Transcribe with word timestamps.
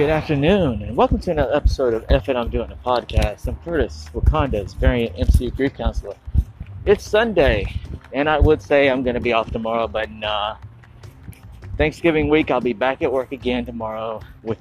Good 0.00 0.08
afternoon, 0.08 0.80
and 0.80 0.96
welcome 0.96 1.18
to 1.18 1.30
another 1.30 1.54
episode 1.54 1.92
of 1.92 2.06
F 2.08 2.30
It 2.30 2.34
I'm 2.34 2.48
Doing 2.48 2.72
a 2.72 2.76
Podcast. 2.76 3.46
I'm 3.46 3.56
Curtis, 3.56 4.08
Wakanda's 4.14 4.72
variant 4.72 5.14
MCU 5.14 5.54
grief 5.54 5.74
counselor. 5.74 6.14
It's 6.86 7.06
Sunday, 7.06 7.70
and 8.14 8.26
I 8.26 8.38
would 8.38 8.62
say 8.62 8.88
I'm 8.88 9.02
going 9.02 9.12
to 9.12 9.20
be 9.20 9.34
off 9.34 9.52
tomorrow, 9.52 9.86
but 9.86 10.10
nah. 10.10 10.56
Thanksgiving 11.76 12.30
week, 12.30 12.50
I'll 12.50 12.62
be 12.62 12.72
back 12.72 13.02
at 13.02 13.12
work 13.12 13.32
again 13.32 13.66
tomorrow 13.66 14.22
with 14.42 14.56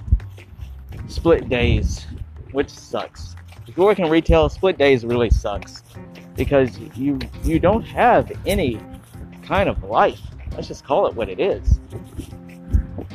split 1.08 1.48
days, 1.48 2.06
which 2.52 2.70
sucks. 2.70 3.38
If 3.66 3.78
you're 3.78 3.86
working 3.86 4.10
retail, 4.10 4.50
split 4.50 4.78
days 4.78 5.06
really 5.06 5.30
sucks 5.30 5.84
because 6.36 6.78
you 6.98 7.18
you 7.46 7.60
don't 7.60 7.84
have 7.84 8.30
any 8.46 8.78
kind 9.44 9.70
of 9.70 9.86
life. 9.86 10.20
Let's 10.52 10.68
just 10.68 10.84
call 10.84 11.08
it 11.08 11.16
what 11.16 11.30
it 11.30 11.40
is 11.40 11.80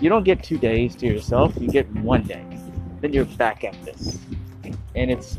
you 0.01 0.09
don't 0.09 0.25
get 0.25 0.43
two 0.43 0.59
days 0.59 0.97
to 0.97 1.07
yourself, 1.07 1.55
you 1.61 1.69
get 1.69 1.91
one 1.97 2.23
day. 2.23 2.45
Then 3.01 3.13
you're 3.13 3.25
back 3.25 3.65
at 3.65 3.81
this. 3.85 4.19
And 4.95 5.11
it's 5.11 5.37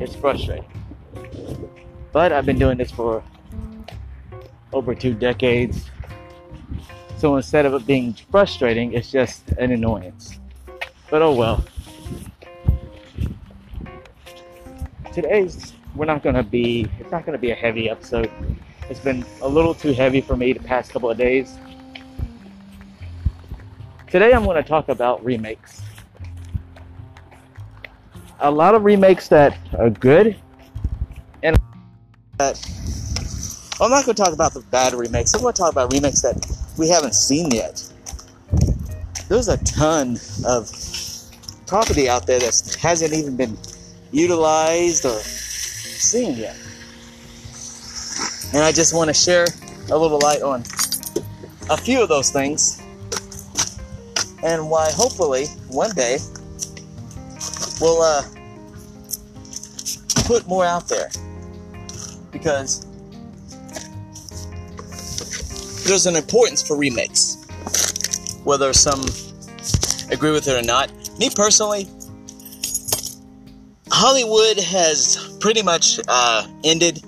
it's 0.00 0.14
frustrating. 0.14 0.64
But 2.12 2.32
I've 2.32 2.46
been 2.46 2.58
doing 2.58 2.78
this 2.78 2.90
for 2.90 3.22
over 4.72 4.94
two 4.94 5.14
decades. 5.14 5.90
So 7.16 7.36
instead 7.36 7.66
of 7.66 7.74
it 7.74 7.86
being 7.86 8.14
frustrating, 8.30 8.92
it's 8.92 9.10
just 9.10 9.48
an 9.58 9.72
annoyance. 9.72 10.38
But 11.10 11.22
oh 11.22 11.34
well. 11.34 11.64
Today's 15.12 15.72
we're 15.96 16.06
not 16.06 16.22
gonna 16.22 16.44
be 16.44 16.86
it's 17.00 17.10
not 17.10 17.26
gonna 17.26 17.38
be 17.38 17.50
a 17.50 17.56
heavy 17.56 17.90
episode. 17.90 18.30
It's 18.88 19.00
been 19.00 19.24
a 19.42 19.48
little 19.48 19.74
too 19.74 19.92
heavy 19.92 20.20
for 20.20 20.36
me 20.36 20.52
the 20.52 20.60
past 20.60 20.92
couple 20.92 21.10
of 21.10 21.18
days 21.18 21.58
Today 24.10 24.32
I'm 24.32 24.44
going 24.44 24.56
to 24.56 24.66
talk 24.66 24.88
about 24.88 25.22
remakes. 25.22 25.82
A 28.40 28.50
lot 28.50 28.74
of 28.74 28.82
remakes 28.84 29.28
that 29.28 29.58
are 29.78 29.90
good, 29.90 30.34
and 31.42 31.60
that 32.38 32.58
I'm 33.78 33.90
not 33.90 34.06
going 34.06 34.16
to 34.16 34.22
talk 34.22 34.32
about 34.32 34.54
the 34.54 34.60
bad 34.70 34.94
remakes. 34.94 35.34
I'm 35.34 35.42
going 35.42 35.52
to 35.52 35.58
talk 35.58 35.72
about 35.72 35.92
remakes 35.92 36.22
that 36.22 36.36
we 36.78 36.88
haven't 36.88 37.14
seen 37.14 37.50
yet. 37.50 37.86
There's 39.28 39.48
a 39.48 39.62
ton 39.64 40.18
of 40.46 40.70
property 41.66 42.08
out 42.08 42.26
there 42.26 42.38
that 42.38 42.78
hasn't 42.80 43.12
even 43.12 43.36
been 43.36 43.58
utilized 44.10 45.04
or 45.04 45.18
seen 45.18 46.34
yet. 46.34 46.56
And 48.54 48.64
I 48.64 48.72
just 48.72 48.94
want 48.94 49.08
to 49.08 49.14
share 49.14 49.44
a 49.90 49.98
little 49.98 50.18
light 50.20 50.40
on 50.40 50.62
a 51.68 51.76
few 51.76 52.02
of 52.02 52.08
those 52.08 52.30
things 52.30 52.82
and 54.42 54.68
why 54.70 54.90
hopefully 54.92 55.46
one 55.68 55.90
day 55.94 56.18
we'll 57.80 58.02
uh, 58.02 58.22
put 60.26 60.46
more 60.46 60.64
out 60.64 60.88
there. 60.88 61.10
Because 62.30 62.84
there's 65.84 66.06
an 66.06 66.16
importance 66.16 66.62
for 66.62 66.76
remakes. 66.76 67.36
Whether 68.44 68.72
some 68.72 69.04
agree 70.10 70.30
with 70.30 70.48
it 70.48 70.62
or 70.62 70.66
not. 70.66 70.90
Me 71.18 71.30
personally 71.34 71.88
hollywood 73.98 74.58
has 74.60 75.36
pretty 75.40 75.60
much 75.60 75.98
uh, 76.06 76.46
ended 76.62 77.02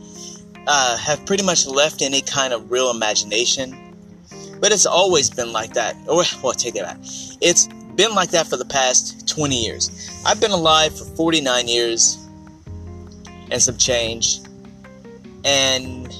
uh, 0.66 0.96
have 0.96 1.24
pretty 1.24 1.44
much 1.44 1.64
left 1.66 2.02
any 2.02 2.20
kind 2.20 2.52
of 2.52 2.68
real 2.70 2.90
imagination 2.90 3.89
but 4.60 4.72
it's 4.72 4.86
always 4.86 5.30
been 5.30 5.52
like 5.52 5.74
that. 5.74 5.96
Or, 6.06 6.22
well, 6.42 6.52
take 6.52 6.74
that 6.74 6.84
back. 6.84 6.98
It's 7.40 7.66
been 7.96 8.14
like 8.14 8.30
that 8.30 8.46
for 8.46 8.56
the 8.56 8.64
past 8.64 9.28
20 9.28 9.56
years. 9.56 10.22
I've 10.26 10.40
been 10.40 10.50
alive 10.50 10.96
for 10.96 11.04
49 11.16 11.68
years 11.68 12.18
and 13.50 13.60
some 13.60 13.76
change. 13.76 14.40
And 15.44 16.14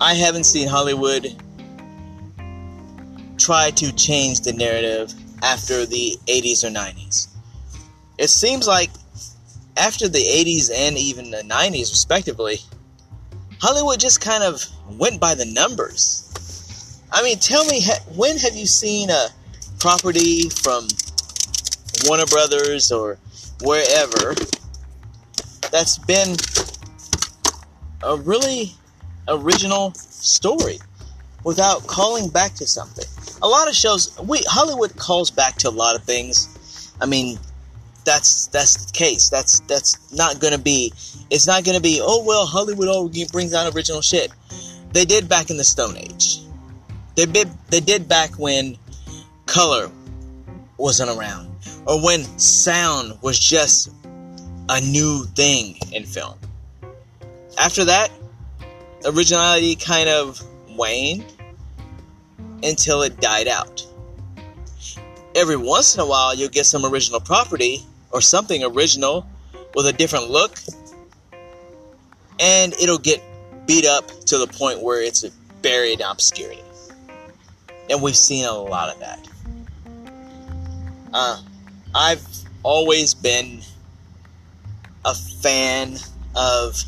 I 0.00 0.14
haven't 0.14 0.44
seen 0.44 0.68
Hollywood 0.68 1.34
try 3.38 3.70
to 3.70 3.92
change 3.92 4.40
the 4.40 4.52
narrative 4.52 5.12
after 5.42 5.86
the 5.86 6.18
80s 6.26 6.64
or 6.64 6.68
90s. 6.68 7.28
It 8.18 8.28
seems 8.28 8.66
like 8.66 8.90
after 9.76 10.08
the 10.08 10.18
80s 10.18 10.70
and 10.74 10.96
even 10.96 11.30
the 11.30 11.42
90s, 11.42 11.90
respectively, 11.90 12.58
Hollywood 13.60 14.00
just 14.00 14.20
kind 14.20 14.42
of 14.42 14.64
went 14.98 15.20
by 15.20 15.34
the 15.34 15.44
numbers. 15.44 16.22
I 17.16 17.22
mean, 17.22 17.38
tell 17.38 17.64
me, 17.64 17.80
when 18.14 18.36
have 18.36 18.54
you 18.54 18.66
seen 18.66 19.08
a 19.08 19.28
property 19.78 20.50
from 20.50 20.86
Warner 22.04 22.26
Brothers 22.26 22.92
or 22.92 23.16
wherever 23.62 24.34
that's 25.72 25.96
been 25.96 26.36
a 28.02 28.18
really 28.18 28.72
original 29.28 29.94
story 29.94 30.78
without 31.42 31.86
calling 31.86 32.28
back 32.28 32.52
to 32.56 32.66
something? 32.66 33.06
A 33.40 33.48
lot 33.48 33.66
of 33.66 33.74
shows, 33.74 34.14
we 34.20 34.42
Hollywood 34.46 34.94
calls 34.96 35.30
back 35.30 35.56
to 35.56 35.70
a 35.70 35.70
lot 35.70 35.96
of 35.96 36.04
things. 36.04 36.92
I 37.00 37.06
mean, 37.06 37.38
that's 38.04 38.48
that's 38.48 38.84
the 38.84 38.92
case. 38.92 39.30
That's 39.30 39.60
that's 39.60 40.12
not 40.12 40.38
gonna 40.38 40.58
be. 40.58 40.92
It's 41.30 41.46
not 41.46 41.64
gonna 41.64 41.80
be. 41.80 41.98
Oh 42.02 42.22
well, 42.26 42.44
Hollywood 42.44 42.88
always 42.88 43.32
brings 43.32 43.54
out 43.54 43.74
original 43.74 44.02
shit. 44.02 44.30
They 44.92 45.06
did 45.06 45.30
back 45.30 45.48
in 45.48 45.56
the 45.56 45.64
Stone 45.64 45.96
Age. 45.96 46.45
They 47.16 47.24
did, 47.26 47.48
they 47.70 47.80
did 47.80 48.08
back 48.08 48.38
when 48.38 48.76
color 49.46 49.90
wasn't 50.76 51.10
around, 51.10 51.50
or 51.86 52.02
when 52.04 52.24
sound 52.38 53.18
was 53.22 53.38
just 53.38 53.90
a 54.68 54.80
new 54.82 55.24
thing 55.34 55.78
in 55.92 56.04
film. 56.04 56.38
After 57.58 57.86
that, 57.86 58.10
originality 59.06 59.76
kind 59.76 60.10
of 60.10 60.42
waned 60.76 61.24
until 62.62 63.02
it 63.02 63.18
died 63.18 63.48
out. 63.48 63.86
Every 65.34 65.56
once 65.56 65.94
in 65.94 66.00
a 66.00 66.06
while, 66.06 66.34
you'll 66.34 66.50
get 66.50 66.66
some 66.66 66.84
original 66.84 67.20
property 67.20 67.82
or 68.10 68.20
something 68.20 68.62
original 68.62 69.26
with 69.74 69.86
a 69.86 69.92
different 69.92 70.28
look, 70.28 70.58
and 72.40 72.74
it'll 72.74 72.98
get 72.98 73.22
beat 73.66 73.86
up 73.86 74.08
to 74.26 74.36
the 74.36 74.46
point 74.46 74.82
where 74.82 75.02
it's 75.02 75.24
buried 75.62 76.00
in 76.00 76.06
obscurity. 76.06 76.62
And 77.88 78.02
we've 78.02 78.16
seen 78.16 78.44
a 78.44 78.52
lot 78.52 78.92
of 78.92 79.00
that. 79.00 79.28
Uh, 81.12 81.40
I've 81.94 82.26
always 82.62 83.14
been 83.14 83.60
a 85.04 85.14
fan 85.14 85.96
of 86.34 86.82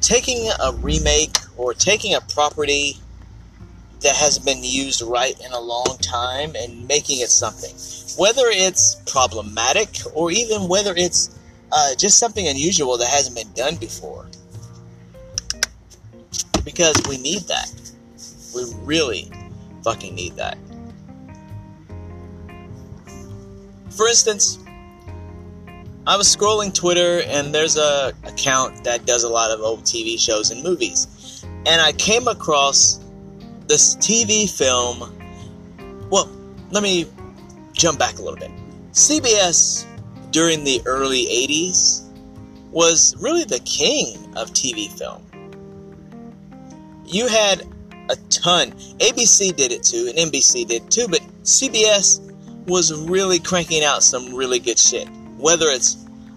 taking 0.00 0.50
a 0.60 0.72
remake 0.72 1.36
or 1.56 1.74
taking 1.74 2.14
a 2.14 2.20
property 2.20 2.96
that 4.00 4.16
hasn't 4.16 4.46
been 4.46 4.62
used 4.62 5.02
right 5.02 5.38
in 5.44 5.52
a 5.52 5.60
long 5.60 5.98
time 6.00 6.54
and 6.56 6.86
making 6.88 7.20
it 7.20 7.28
something. 7.28 7.74
Whether 8.16 8.44
it's 8.46 8.96
problematic 9.06 9.98
or 10.14 10.30
even 10.30 10.68
whether 10.68 10.94
it's 10.96 11.30
uh, 11.70 11.94
just 11.96 12.18
something 12.18 12.46
unusual 12.46 12.96
that 12.98 13.08
hasn't 13.08 13.36
been 13.36 13.52
done 13.52 13.76
before. 13.76 14.26
Because 16.64 16.96
we 17.08 17.18
need 17.18 17.42
that. 17.42 17.87
We 18.54 18.72
really 18.82 19.30
fucking 19.82 20.14
need 20.14 20.36
that. 20.36 20.58
For 23.90 24.06
instance, 24.06 24.58
I 26.06 26.16
was 26.16 26.34
scrolling 26.34 26.72
Twitter 26.72 27.22
and 27.26 27.54
there's 27.54 27.76
a 27.76 28.14
account 28.24 28.84
that 28.84 29.04
does 29.04 29.24
a 29.24 29.28
lot 29.28 29.50
of 29.50 29.60
old 29.60 29.82
TV 29.82 30.18
shows 30.18 30.50
and 30.50 30.62
movies. 30.62 31.44
And 31.66 31.82
I 31.82 31.92
came 31.92 32.28
across 32.28 33.00
this 33.66 33.96
TV 33.96 34.48
film. 34.48 35.12
Well, 36.10 36.30
let 36.70 36.82
me 36.82 37.06
jump 37.72 37.98
back 37.98 38.18
a 38.18 38.22
little 38.22 38.38
bit. 38.38 38.50
CBS 38.92 39.84
during 40.30 40.64
the 40.64 40.80
early 40.86 41.26
80s 41.26 42.04
was 42.70 43.16
really 43.20 43.44
the 43.44 43.60
king 43.60 44.16
of 44.36 44.52
TV 44.52 44.90
film. 44.98 45.22
You 47.04 47.26
had 47.28 47.66
a 48.08 48.16
ton. 48.30 48.70
ABC 48.98 49.54
did 49.54 49.72
it 49.72 49.82
too, 49.82 50.10
and 50.14 50.32
NBC 50.32 50.66
did 50.66 50.90
too, 50.90 51.06
but 51.08 51.20
CBS 51.42 52.20
was 52.66 52.92
really 53.08 53.38
cranking 53.38 53.82
out 53.82 54.02
some 54.02 54.34
really 54.34 54.58
good 54.58 54.78
shit. 54.78 55.08
Whether 55.36 55.66
it's 55.68 55.96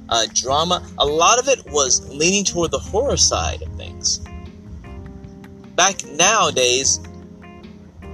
uh, 0.09 0.25
drama, 0.33 0.85
a 0.97 1.05
lot 1.05 1.39
of 1.39 1.47
it 1.47 1.65
was 1.71 2.07
leaning 2.13 2.43
toward 2.43 2.71
the 2.71 2.79
horror 2.79 3.17
side 3.17 3.61
of 3.61 3.73
things. 3.75 4.19
Back 5.75 6.03
nowadays, 6.05 6.99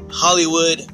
Hollywood 0.09 0.85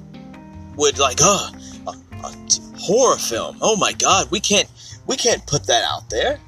would 0.76 0.98
like, 0.98 1.18
oh, 1.22 1.52
a, 1.88 1.92
a 2.26 2.34
horror 2.78 3.18
film. 3.18 3.58
Oh 3.62 3.76
my 3.76 3.94
god, 3.94 4.32
we 4.32 4.40
can't, 4.40 4.70
we 5.08 5.16
can't 5.16 5.46
put 5.46 5.68
that 5.68 5.84
out 5.84 6.10
there. 6.10 6.40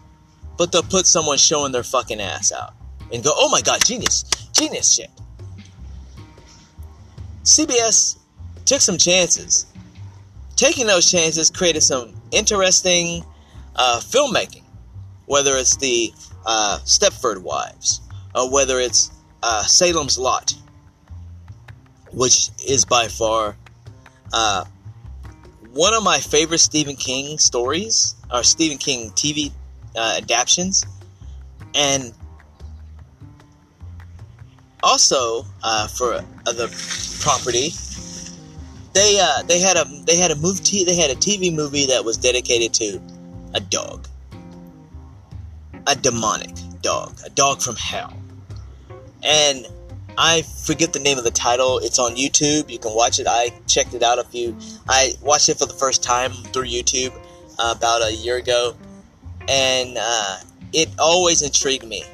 But 0.57 0.71
they'll 0.71 0.83
put 0.83 1.05
someone 1.05 1.37
showing 1.37 1.73
their 1.73 1.83
fucking 1.83 2.21
ass 2.21 2.53
out 2.53 2.73
and 3.11 3.23
go, 3.23 3.31
oh 3.35 3.49
my 3.49 3.61
god, 3.61 3.83
genius, 3.85 4.23
genius 4.53 4.93
shit. 4.93 5.09
CBS 7.45 8.17
took 8.65 8.81
some 8.81 8.97
chances. 8.97 9.67
taking 10.55 10.87
those 10.87 11.11
chances 11.11 11.49
created 11.49 11.81
some 11.81 12.13
interesting 12.31 13.23
uh, 13.75 13.99
filmmaking, 14.01 14.63
whether 15.25 15.55
it's 15.55 15.75
the 15.77 16.11
uh, 16.45 16.79
Stepford 16.85 17.39
Wives, 17.39 18.01
or 18.33 18.49
whether 18.49 18.79
it's 18.79 19.11
uh, 19.43 19.63
Salem's 19.63 20.17
Lot, 20.17 20.55
which 22.11 22.49
is 22.65 22.85
by 22.85 23.07
far 23.07 23.57
uh, 24.33 24.65
one 25.71 25.93
of 25.93 26.03
my 26.03 26.19
favorite 26.19 26.59
Stephen 26.59 26.95
King 26.95 27.37
stories, 27.37 28.15
or 28.33 28.41
Stephen 28.41 28.77
King 28.77 29.11
TV 29.11 29.51
uh, 29.95 30.15
adaptations, 30.17 30.85
and 31.75 32.13
also 34.85 35.45
uh, 35.63 35.87
for 35.87 36.23
the 36.45 36.69
property 37.19 37.71
they 38.95 39.19
uh, 39.21 39.43
they 39.43 39.59
had 39.59 39.75
a 39.75 39.85
they 40.05 40.15
had 40.15 40.31
a 40.31 40.35
movie 40.35 40.63
t- 40.63 40.85
they 40.85 40.95
had 40.95 41.11
a 41.11 41.15
TV 41.15 41.53
movie 41.53 41.85
that 41.85 42.05
was 42.05 42.15
dedicated 42.15 42.73
to 42.75 43.01
a 43.53 43.59
dog, 43.59 44.07
a 45.85 45.95
demonic 45.95 46.55
dog, 46.81 47.19
a 47.25 47.29
dog 47.29 47.61
from 47.61 47.75
hell, 47.75 48.17
and 49.21 49.67
I 50.17 50.43
forget 50.43 50.93
the 50.93 50.99
name 50.99 51.17
of 51.17 51.25
the 51.25 51.31
title. 51.31 51.79
It's 51.79 51.99
on 51.99 52.15
YouTube. 52.15 52.69
You 52.69 52.79
can 52.79 52.95
watch 52.95 53.19
it. 53.19 53.27
I 53.27 53.51
checked 53.67 53.93
it 53.93 54.01
out 54.01 54.17
a 54.17 54.23
few. 54.23 54.57
I 54.87 55.15
watched 55.21 55.49
it 55.49 55.59
for 55.59 55.65
the 55.65 55.73
first 55.73 56.01
time 56.01 56.31
through 56.31 56.67
YouTube 56.67 57.13
uh, 57.59 57.75
about 57.75 58.01
a 58.01 58.13
year 58.13 58.37
ago, 58.37 58.77
and 59.49 59.97
uh, 59.99 60.37
it 60.71 60.87
always 60.97 61.41
intrigued 61.41 61.85
me. 61.85 62.05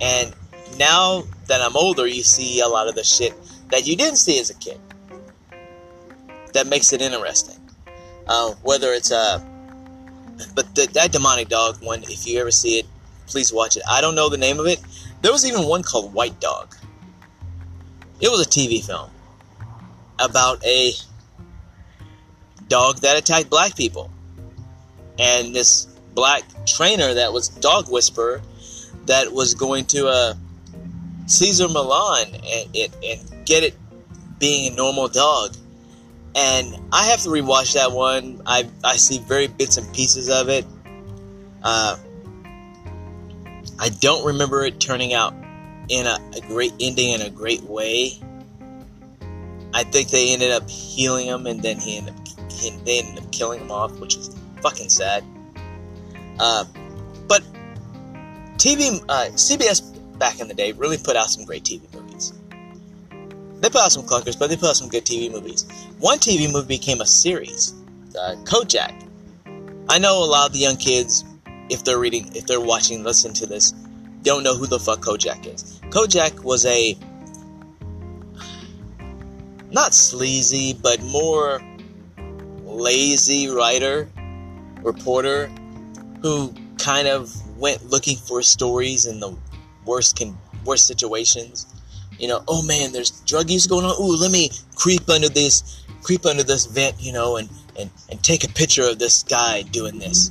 And 0.00 0.32
now 0.78 1.24
that 1.46 1.60
I'm 1.60 1.76
older, 1.76 2.06
you 2.06 2.22
see 2.22 2.60
a 2.60 2.68
lot 2.68 2.88
of 2.88 2.94
the 2.94 3.04
shit 3.04 3.34
that 3.70 3.86
you 3.86 3.96
didn't 3.96 4.16
see 4.16 4.38
as 4.38 4.50
a 4.50 4.54
kid 4.54 4.80
that 6.52 6.66
makes 6.66 6.92
it 6.92 7.00
interesting. 7.00 7.56
Uh, 8.26 8.52
whether 8.62 8.92
it's 8.92 9.10
a, 9.10 9.16
uh, 9.16 9.40
but 10.54 10.74
the, 10.74 10.86
that 10.92 11.12
demonic 11.12 11.48
dog 11.48 11.82
one, 11.82 12.02
if 12.04 12.26
you 12.26 12.38
ever 12.40 12.50
see 12.50 12.78
it, 12.78 12.86
please 13.26 13.52
watch 13.52 13.76
it. 13.76 13.82
I 13.88 14.00
don't 14.00 14.14
know 14.14 14.28
the 14.28 14.38
name 14.38 14.58
of 14.58 14.66
it. 14.66 14.80
There 15.22 15.32
was 15.32 15.44
even 15.46 15.64
one 15.64 15.82
called 15.82 16.12
White 16.12 16.40
Dog. 16.40 16.76
It 18.20 18.28
was 18.28 18.40
a 18.40 18.48
TV 18.48 18.84
film 18.84 19.10
about 20.18 20.64
a 20.64 20.92
dog 22.68 22.98
that 22.98 23.16
attacked 23.16 23.48
black 23.48 23.76
people, 23.76 24.10
and 25.18 25.54
this 25.54 25.86
black 26.14 26.42
trainer 26.66 27.14
that 27.14 27.32
was 27.32 27.48
dog 27.48 27.90
whisperer 27.90 28.42
that 29.06 29.32
was 29.32 29.54
going 29.54 29.84
to 29.86 30.08
uh, 30.08 30.34
Cesar 31.28 31.68
Millan 31.68 32.34
and 32.34 32.68
it 32.74 32.92
and 33.04 33.46
get 33.46 33.62
it 33.62 33.74
being 34.38 34.72
a 34.72 34.76
normal 34.76 35.08
dog 35.08 35.56
and 36.38 36.76
I 36.92 37.06
have 37.06 37.22
to 37.22 37.28
rewatch 37.28 37.74
that 37.74 37.92
one. 37.92 38.42
I 38.46 38.68
I 38.84 38.96
see 38.96 39.18
very 39.18 39.48
bits 39.48 39.76
and 39.76 39.92
pieces 39.92 40.28
of 40.28 40.48
it. 40.48 40.64
Uh, 41.62 41.96
I 43.78 43.88
don't 44.00 44.24
remember 44.24 44.64
it 44.64 44.80
turning 44.80 45.14
out 45.14 45.34
in 45.88 46.06
a, 46.06 46.18
a, 46.36 46.40
great 46.42 46.72
ending 46.80 47.10
in 47.10 47.22
a 47.22 47.30
great 47.30 47.62
way. 47.62 48.12
I 49.74 49.82
think 49.84 50.10
they 50.10 50.32
ended 50.32 50.52
up 50.52 50.68
healing 50.68 51.26
him, 51.26 51.46
and 51.46 51.60
then 51.60 51.80
he 51.80 51.98
ended 51.98 52.14
up 52.14 52.52
he, 52.52 52.70
they 52.84 53.00
ended 53.00 53.24
up 53.24 53.32
killing 53.32 53.60
him 53.60 53.72
off, 53.72 53.98
which 53.98 54.16
is 54.16 54.30
fucking 54.62 54.90
sad. 54.90 55.24
Uh, 56.38 56.64
but 57.26 57.42
TV, 58.58 59.02
uh, 59.08 59.26
CBS 59.32 59.97
back 60.18 60.40
in 60.40 60.48
the 60.48 60.54
day 60.54 60.72
really 60.72 60.98
put 60.98 61.16
out 61.16 61.30
some 61.30 61.44
great 61.44 61.64
TV 61.64 61.82
movies. 61.94 62.32
They 63.60 63.70
put 63.70 63.80
out 63.80 63.92
some 63.92 64.04
clunkers, 64.04 64.38
but 64.38 64.50
they 64.50 64.56
put 64.56 64.70
out 64.70 64.76
some 64.76 64.88
good 64.88 65.04
TV 65.04 65.30
movies. 65.30 65.66
One 65.98 66.18
TV 66.18 66.50
movie 66.52 66.68
became 66.68 67.00
a 67.00 67.06
series, 67.06 67.74
uh, 68.18 68.36
Kolchak. 68.44 68.94
I 69.88 69.98
know 69.98 70.22
a 70.22 70.26
lot 70.26 70.46
of 70.46 70.52
the 70.52 70.60
young 70.60 70.76
kids, 70.76 71.24
if 71.68 71.84
they're 71.84 71.98
reading, 71.98 72.34
if 72.36 72.46
they're 72.46 72.60
watching, 72.60 73.02
listen 73.02 73.32
to 73.34 73.46
this, 73.46 73.72
don't 74.22 74.42
know 74.42 74.56
who 74.56 74.66
the 74.66 74.78
fuck 74.78 75.00
Kolchak 75.00 75.46
is. 75.46 75.80
Kolchak 75.90 76.44
was 76.44 76.66
a 76.66 76.96
not 79.70 79.94
sleazy, 79.94 80.72
but 80.72 81.02
more 81.02 81.60
lazy 82.64 83.48
writer, 83.48 84.08
reporter 84.82 85.50
who 86.22 86.54
kind 86.78 87.08
of 87.08 87.34
went 87.58 87.84
looking 87.90 88.16
for 88.16 88.42
stories 88.42 89.06
in 89.06 89.20
the 89.20 89.36
worst 89.88 90.16
can 90.16 90.36
worst 90.64 90.86
situations 90.86 91.66
you 92.18 92.26
know, 92.26 92.42
oh 92.48 92.62
man, 92.62 92.92
there's 92.92 93.10
drug 93.22 93.48
use 93.48 93.66
going 93.66 93.84
on. 93.84 93.94
Ooh, 94.02 94.16
let 94.16 94.30
me 94.30 94.50
creep 94.74 95.08
under 95.08 95.28
this, 95.28 95.84
creep 96.02 96.26
under 96.26 96.42
this 96.42 96.66
vent, 96.66 96.96
you 96.98 97.12
know, 97.12 97.36
and 97.36 97.48
and 97.78 97.90
and 98.10 98.22
take 98.22 98.44
a 98.44 98.48
picture 98.48 98.82
of 98.82 98.98
this 98.98 99.22
guy 99.22 99.62
doing 99.62 99.98
this. 99.98 100.30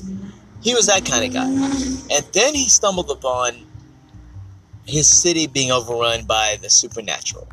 He 0.61 0.73
was 0.73 0.87
that 0.87 1.05
kind 1.05 1.25
of 1.25 1.33
guy, 1.33 1.47
and 1.47 2.25
then 2.33 2.53
he 2.53 2.67
stumbled 2.67 3.09
upon 3.09 3.65
his 4.85 5.07
city 5.07 5.47
being 5.47 5.71
overrun 5.71 6.25
by 6.25 6.57
the 6.61 6.69
supernatural. 6.69 7.47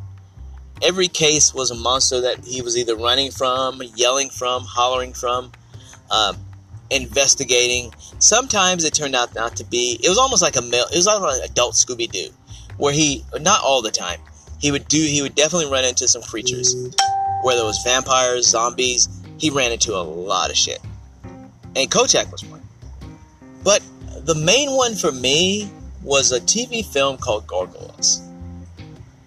Every 0.82 1.08
case 1.08 1.54
was 1.54 1.70
a 1.70 1.74
monster 1.76 2.20
that 2.20 2.44
he 2.44 2.60
was 2.60 2.76
either 2.76 2.96
running 2.96 3.30
from, 3.30 3.80
yelling 3.94 4.30
from, 4.30 4.64
hollering 4.64 5.12
from, 5.12 5.52
um, 6.10 6.36
investigating. 6.90 7.92
Sometimes 8.18 8.84
it 8.84 8.94
turned 8.94 9.14
out 9.14 9.34
not 9.34 9.56
to 9.56 9.64
be. 9.64 9.98
It 10.02 10.08
was 10.08 10.18
almost 10.18 10.42
like 10.42 10.56
a 10.56 10.62
male. 10.62 10.86
It 10.92 10.96
was 10.96 11.06
like 11.06 11.20
an 11.20 11.50
adult 11.50 11.74
Scooby 11.74 12.10
Doo 12.10 12.28
where 12.76 12.92
he 12.92 13.24
not 13.40 13.62
all 13.62 13.82
the 13.82 13.90
time 13.90 14.20
he 14.60 14.70
would 14.70 14.86
do 14.88 15.00
he 15.00 15.22
would 15.22 15.34
definitely 15.34 15.70
run 15.70 15.84
into 15.84 16.08
some 16.08 16.22
creatures 16.22 16.74
whether 17.42 17.60
it 17.60 17.64
was 17.64 17.80
vampires 17.84 18.46
zombies 18.46 19.08
he 19.38 19.50
ran 19.50 19.72
into 19.72 19.94
a 19.94 20.00
lot 20.02 20.50
of 20.50 20.56
shit 20.56 20.80
and 21.76 21.90
Kolchak 21.90 22.30
was 22.30 22.44
one 22.44 22.62
but 23.62 23.82
the 24.24 24.34
main 24.34 24.70
one 24.72 24.94
for 24.94 25.12
me 25.12 25.70
was 26.02 26.32
a 26.32 26.40
tv 26.40 26.84
film 26.84 27.16
called 27.16 27.46
gargoyles 27.46 28.22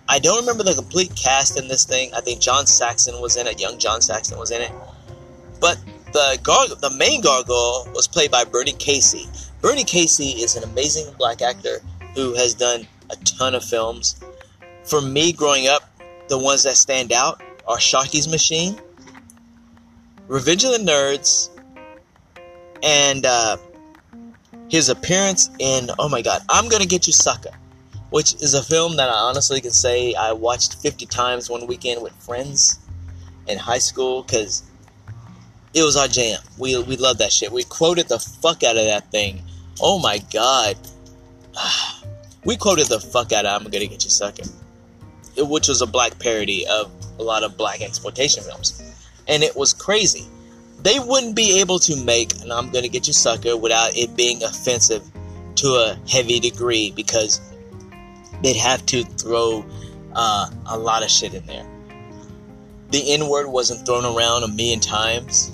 i 0.09 0.19
don't 0.19 0.39
remember 0.39 0.63
the 0.63 0.73
complete 0.73 1.13
cast 1.15 1.59
in 1.59 1.67
this 1.67 1.85
thing 1.85 2.11
i 2.13 2.21
think 2.21 2.41
john 2.41 2.67
saxon 2.67 3.19
was 3.21 3.35
in 3.37 3.47
it 3.47 3.59
young 3.59 3.77
john 3.77 4.01
saxon 4.01 4.37
was 4.37 4.51
in 4.51 4.61
it 4.61 4.71
but 5.59 5.77
the 6.13 6.39
gar- 6.43 6.67
the 6.67 6.95
main 6.97 7.21
gargoyle 7.21 7.87
was 7.93 8.07
played 8.07 8.31
by 8.31 8.43
bernie 8.43 8.73
casey 8.73 9.25
bernie 9.61 9.83
casey 9.83 10.41
is 10.41 10.55
an 10.55 10.63
amazing 10.63 11.05
black 11.17 11.41
actor 11.41 11.81
who 12.15 12.33
has 12.33 12.53
done 12.53 12.87
a 13.09 13.15
ton 13.17 13.55
of 13.55 13.63
films. 13.63 14.19
For 14.83 15.01
me, 15.01 15.31
growing 15.31 15.67
up, 15.67 15.83
the 16.29 16.37
ones 16.37 16.63
that 16.63 16.75
stand 16.75 17.11
out 17.11 17.41
are 17.67 17.77
Sharky's 17.77 18.27
Machine, 18.27 18.79
Revenge 20.27 20.63
of 20.63 20.71
the 20.71 20.79
Nerds, 20.79 21.49
and 22.83 23.25
uh, 23.25 23.57
his 24.69 24.89
appearance 24.89 25.49
in 25.59 25.89
Oh 25.99 26.09
my 26.09 26.21
God, 26.21 26.41
I'm 26.49 26.69
Gonna 26.69 26.85
Git 26.85 27.07
You 27.07 27.13
Sucka, 27.13 27.53
which 28.09 28.35
is 28.35 28.53
a 28.53 28.63
film 28.63 28.97
that 28.97 29.09
I 29.09 29.13
honestly 29.13 29.61
can 29.61 29.71
say 29.71 30.13
I 30.13 30.31
watched 30.33 30.81
50 30.81 31.05
times 31.05 31.49
one 31.49 31.67
weekend 31.67 32.01
with 32.01 32.13
friends 32.13 32.79
in 33.47 33.57
high 33.57 33.77
school 33.77 34.23
because 34.23 34.63
it 35.77 35.83
was 35.83 35.95
our 35.95 36.07
jam. 36.07 36.39
We 36.57 36.81
we 36.81 36.97
loved 36.97 37.19
that 37.19 37.31
shit. 37.31 37.51
We 37.51 37.63
quoted 37.63 38.09
the 38.09 38.17
fuck 38.17 38.63
out 38.63 38.77
of 38.77 38.85
that 38.85 39.11
thing. 39.11 39.43
Oh 39.79 39.99
my 39.99 40.17
God. 40.33 40.75
we 42.45 42.57
quoted 42.57 42.87
the 42.87 42.99
fuck 42.99 43.31
out 43.31 43.45
of 43.45 43.61
I'm 43.61 43.69
Gonna 43.69 43.85
Git 43.85 44.03
You 44.03 44.09
Sucka, 44.09 44.51
which 45.37 45.67
was 45.67 45.81
a 45.81 45.85
black 45.85 46.17
parody 46.17 46.65
of 46.65 46.91
a 47.19 47.23
lot 47.23 47.43
of 47.43 47.57
blaxploitation 47.57 48.43
films. 48.43 48.81
And 49.27 49.43
it 49.43 49.55
was 49.55 49.73
crazy. 49.73 50.25
They 50.81 50.99
wouldn't 50.99 51.35
be 51.35 51.59
able 51.59 51.79
to 51.79 52.03
make 52.03 52.33
an 52.41 52.51
I'm 52.51 52.71
Gonna 52.71 52.87
Git 52.87 53.07
You 53.07 53.13
Sucka 53.13 53.59
without 53.59 53.95
it 53.95 54.15
being 54.15 54.41
offensive 54.41 55.03
to 55.57 55.67
a 55.67 55.99
heavy 56.09 56.39
degree 56.39 56.91
because 56.95 57.39
they'd 58.41 58.55
have 58.55 58.83
to 58.87 59.03
throw 59.03 59.63
uh, 60.15 60.49
a 60.65 60.77
lot 60.77 61.03
of 61.03 61.11
shit 61.11 61.35
in 61.35 61.45
there. 61.45 61.67
The 62.89 63.13
N 63.13 63.27
word 63.27 63.47
wasn't 63.47 63.85
thrown 63.85 64.05
around 64.05 64.43
a 64.43 64.47
million 64.47 64.79
times. 64.79 65.51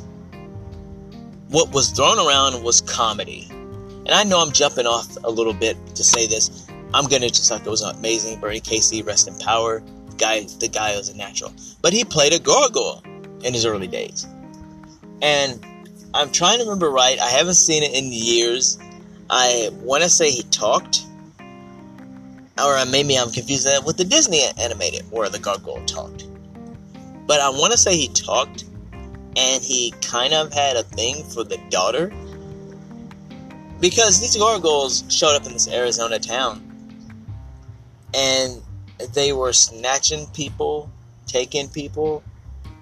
What 1.54 1.72
was 1.72 1.92
thrown 1.92 2.18
around 2.18 2.64
was 2.64 2.82
comedy. 2.82 3.48
And 3.52 4.10
I 4.10 4.24
know 4.24 4.42
I'm 4.42 4.52
jumping 4.52 4.88
off 4.88 5.16
a 5.24 5.30
little 5.30 5.54
bit 5.54 5.78
to 5.96 6.04
say 6.04 6.26
this, 6.26 6.68
I'm 6.96 7.06
gonna 7.06 7.30
just 7.30 7.52
like 7.52 7.64
it 7.64 7.70
was 7.70 7.84
amazing. 7.84 8.40
Bernie 8.40 8.60
Casey, 8.60 9.04
rest 9.04 9.28
in 9.28 9.38
power. 9.38 9.84
Guy, 10.18 10.48
the 10.60 10.68
guy 10.68 10.98
was 10.98 11.10
a 11.10 11.16
natural, 11.16 11.54
but 11.84 11.94
he 11.94 12.04
played 12.06 12.34
a 12.34 12.40
gargoyle 12.40 13.04
in 13.44 13.54
his 13.54 13.68
early 13.68 13.86
days. 13.86 14.26
And 15.22 15.64
I'm 16.16 16.32
trying 16.32 16.58
to 16.58 16.64
remember 16.64 16.90
right. 16.90 17.20
I 17.20 17.30
haven't 17.30 17.54
seen 17.54 17.84
it 17.84 17.94
in 17.94 18.12
years. 18.12 18.80
I 19.30 19.70
want 19.74 20.02
to 20.02 20.10
say 20.10 20.32
he 20.32 20.42
talked, 20.50 21.04
or 22.58 22.84
maybe 22.88 23.16
I'm 23.16 23.30
confused 23.30 23.68
that 23.68 23.86
with 23.86 23.98
the 23.98 24.06
Disney 24.06 24.42
animated 24.60 25.04
where 25.12 25.30
the 25.30 25.38
gargoyle 25.38 25.86
talked. 25.86 26.26
But 27.28 27.42
I 27.42 27.50
want 27.50 27.74
to 27.74 27.78
say 27.78 27.96
he 27.96 28.08
talked, 28.08 28.66
and 29.36 29.64
he 29.64 29.94
kind 30.02 30.34
of 30.34 30.54
had 30.54 30.76
a 30.76 30.84
thing 30.84 31.24
for 31.24 31.44
the 31.44 31.58
daughter 31.70 32.12
because 33.80 34.22
these 34.22 34.38
gargoyles 34.38 35.04
showed 35.10 35.36
up 35.36 35.46
in 35.46 35.54
this 35.54 35.68
Arizona 35.68 36.20
town 36.20 36.74
and 38.14 38.62
they 39.14 39.34
were 39.34 39.54
snatching 39.54 40.28
people, 40.28 40.90
taking 41.28 41.68
people. 41.68 42.24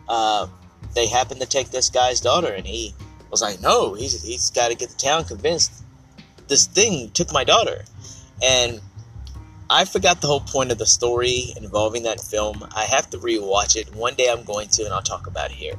Uh, 0.08 0.48
they 0.94 1.08
happened 1.08 1.40
to 1.42 1.48
take 1.48 1.70
this 1.70 1.90
guy's 1.90 2.20
daughter, 2.20 2.52
and 2.52 2.66
he 2.66 2.94
was 3.30 3.42
like, 3.42 3.62
"No, 3.62 3.94
he's 3.94 4.22
he's 4.22 4.50
got 4.50 4.70
to 4.70 4.76
get 4.76 4.90
the 4.90 4.98
town 4.98 5.26
convinced 5.26 5.72
this 6.48 6.66
thing 6.66 7.12
took 7.12 7.32
my 7.32 7.44
daughter," 7.44 7.86
and 8.44 8.82
I 9.70 9.86
forgot 9.86 10.20
the 10.20 10.28
whole 10.28 10.42
point 10.42 10.72
of 10.72 10.78
the 10.78 10.86
story 10.86 11.54
involving 11.56 12.04
that 12.04 12.20
film. 12.20 12.68
I 12.76 12.84
have 12.84 13.10
to 13.12 13.18
rewatch 13.18 13.76
it. 13.78 13.96
One 13.96 14.16
day 14.16 14.30
I'm 14.30 14.44
going 14.44 14.68
to, 14.70 14.84
and 14.84 14.94
I'll 14.94 15.02
talk 15.02 15.28
about 15.28 15.52
it 15.52 15.56
here. 15.56 15.76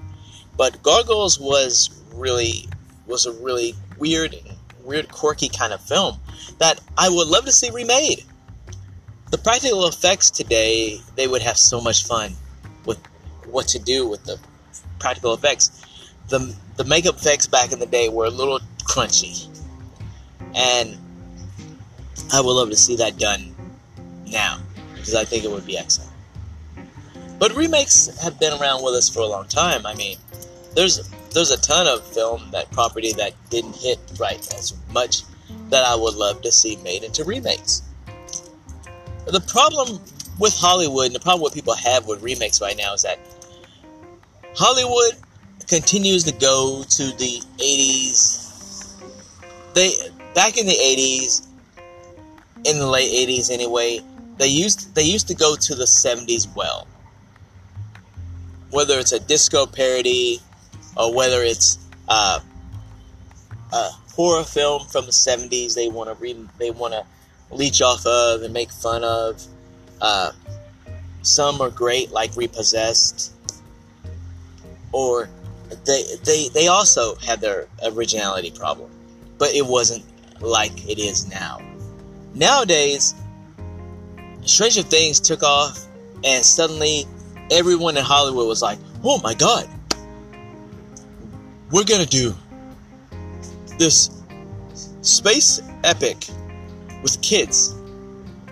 But 0.56 0.82
Gargoyles 0.82 1.38
was 1.38 1.90
really 2.14 2.68
was 3.06 3.26
a 3.26 3.32
really 3.32 3.74
weird, 3.98 4.36
weird, 4.84 5.10
quirky 5.10 5.48
kind 5.48 5.72
of 5.72 5.80
film 5.80 6.18
that 6.58 6.80
I 6.96 7.08
would 7.08 7.28
love 7.28 7.44
to 7.46 7.52
see 7.52 7.70
remade. 7.70 8.24
The 9.30 9.38
practical 9.38 9.86
effects 9.86 10.30
today, 10.30 11.00
they 11.16 11.26
would 11.26 11.42
have 11.42 11.56
so 11.56 11.80
much 11.80 12.04
fun 12.04 12.34
with 12.84 12.98
what 13.46 13.66
to 13.68 13.78
do 13.78 14.06
with 14.06 14.24
the 14.24 14.38
practical 14.98 15.34
effects. 15.34 15.70
The 16.28 16.54
the 16.76 16.84
makeup 16.84 17.16
effects 17.16 17.46
back 17.46 17.72
in 17.72 17.78
the 17.78 17.86
day 17.86 18.08
were 18.08 18.26
a 18.26 18.30
little 18.30 18.60
crunchy, 18.84 19.48
and 20.54 20.96
I 22.32 22.40
would 22.40 22.52
love 22.52 22.70
to 22.70 22.76
see 22.76 22.96
that 22.96 23.18
done 23.18 23.54
now 24.26 24.60
because 24.94 25.14
I 25.14 25.24
think 25.24 25.44
it 25.44 25.50
would 25.50 25.66
be 25.66 25.76
excellent. 25.76 26.12
But 27.38 27.54
remakes 27.56 28.06
have 28.22 28.38
been 28.38 28.52
around 28.60 28.84
with 28.84 28.94
us 28.94 29.08
for 29.08 29.20
a 29.20 29.26
long 29.26 29.46
time. 29.48 29.84
I 29.84 29.94
mean, 29.94 30.16
there's 30.74 31.08
there's 31.30 31.50
a 31.50 31.60
ton 31.60 31.86
of 31.86 32.04
film 32.06 32.50
that 32.52 32.70
property 32.72 33.12
that 33.14 33.32
didn't 33.50 33.76
hit 33.76 33.98
right 34.18 34.40
as 34.54 34.74
much 34.92 35.22
that 35.70 35.84
I 35.84 35.94
would 35.94 36.14
love 36.14 36.42
to 36.42 36.52
see 36.52 36.76
made 36.76 37.02
into 37.02 37.24
remakes. 37.24 37.82
The 39.26 39.40
problem 39.40 40.00
with 40.38 40.54
Hollywood 40.54 41.06
and 41.06 41.14
the 41.14 41.20
problem 41.20 41.42
what 41.42 41.54
people 41.54 41.74
have 41.74 42.06
with 42.06 42.22
remakes 42.22 42.60
right 42.60 42.76
now 42.76 42.94
is 42.94 43.02
that 43.02 43.18
Hollywood 44.54 45.14
continues 45.68 46.24
to 46.24 46.32
go 46.32 46.84
to 46.86 47.04
the 47.16 47.40
80s. 47.58 48.94
They 49.74 49.92
back 50.34 50.58
in 50.58 50.66
the 50.66 50.72
80s, 50.72 51.46
in 52.64 52.78
the 52.78 52.86
late 52.86 53.28
80s 53.28 53.50
anyway, 53.50 54.00
they 54.36 54.48
used 54.48 54.94
they 54.94 55.02
used 55.02 55.28
to 55.28 55.34
go 55.34 55.56
to 55.56 55.74
the 55.74 55.84
70s 55.84 56.54
well. 56.54 56.86
Whether 58.70 58.98
it's 58.98 59.12
a 59.12 59.20
disco 59.20 59.66
parody 59.66 60.40
or 60.96 61.14
whether 61.14 61.42
it's 61.42 61.78
uh, 62.08 62.40
a 63.72 63.88
horror 64.14 64.44
film 64.44 64.86
from 64.86 65.06
the 65.06 65.12
70s 65.12 65.74
they 65.74 65.88
want 65.88 66.08
to 66.08 66.14
re- 66.22 66.48
they 66.58 66.70
want 66.70 66.92
to 66.94 67.04
leech 67.50 67.82
off 67.82 68.04
of 68.06 68.42
and 68.42 68.52
make 68.52 68.70
fun 68.70 69.04
of. 69.04 69.42
Uh, 70.00 70.32
some 71.22 71.60
are 71.60 71.70
great, 71.70 72.10
like 72.10 72.36
Repossessed, 72.36 73.32
or 74.90 75.28
they 75.84 76.02
they 76.24 76.48
they 76.48 76.66
also 76.68 77.14
had 77.16 77.40
their 77.40 77.68
originality 77.84 78.50
problem, 78.50 78.90
but 79.38 79.54
it 79.54 79.64
wasn't 79.64 80.04
like 80.40 80.72
it 80.88 80.98
is 80.98 81.28
now. 81.28 81.60
Nowadays, 82.34 83.14
Stranger 84.44 84.82
Things 84.82 85.20
took 85.20 85.42
off, 85.42 85.86
and 86.24 86.44
suddenly 86.44 87.06
everyone 87.50 87.96
in 87.96 88.04
Hollywood 88.04 88.48
was 88.48 88.60
like, 88.60 88.78
"Oh 89.04 89.20
my 89.22 89.34
god, 89.34 89.68
we're 91.72 91.84
gonna 91.84 92.06
do 92.06 92.34
this 93.78 94.10
space 95.00 95.60
epic 95.82 96.28
with 97.02 97.20
kids. 97.22 97.74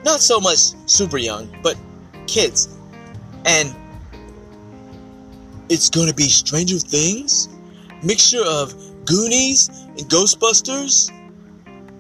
Not 0.05 0.21
so 0.21 0.41
much 0.41 0.73
super 0.87 1.19
young, 1.19 1.55
but 1.63 1.77
kids. 2.27 2.69
And 3.45 3.75
it's 5.69 5.91
gonna 5.91 6.15
be 6.15 6.29
Stranger 6.29 6.79
Things, 6.79 7.49
mixture 8.03 8.43
of 8.45 8.75
Goonies 9.05 9.69
and 9.69 10.01
Ghostbusters. 10.09 11.11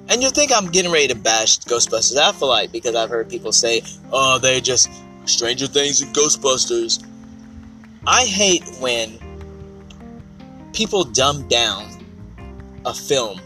And 0.09 0.23
you'll 0.23 0.33
think 0.33 0.50
I'm 0.53 0.71
getting 0.71 0.91
ready 0.91 1.09
to 1.09 1.15
bash 1.15 1.59
Ghostbusters 1.61 2.17
Afterlife 2.17 2.73
because 2.73 2.97
I've 2.97 3.11
heard 3.11 3.29
people 3.29 3.53
say, 3.53 3.83
oh, 4.11 4.39
they're 4.39 4.61
just 4.61 4.89
Stranger 5.27 5.67
Things 5.67 6.00
and 6.00 6.12
Ghostbusters. 6.17 7.05
I 8.07 8.25
hate 8.25 8.65
when 8.81 9.19
people 10.73 11.05
dumb 11.05 11.47
down 11.49 12.05
a 12.87 12.95
film 12.95 13.41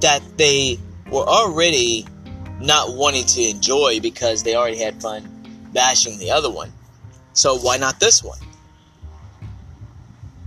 that 0.00 0.22
they 0.36 0.78
were 1.10 1.24
already 1.24 2.06
not 2.60 2.94
wanting 2.94 3.24
to 3.24 3.42
enjoy 3.42 4.00
because 4.00 4.42
they 4.42 4.54
already 4.54 4.78
had 4.78 5.00
fun 5.00 5.28
bashing 5.72 6.18
the 6.18 6.30
other 6.30 6.50
one. 6.50 6.72
So 7.32 7.56
why 7.58 7.76
not 7.76 8.00
this 8.00 8.22
one? 8.22 8.38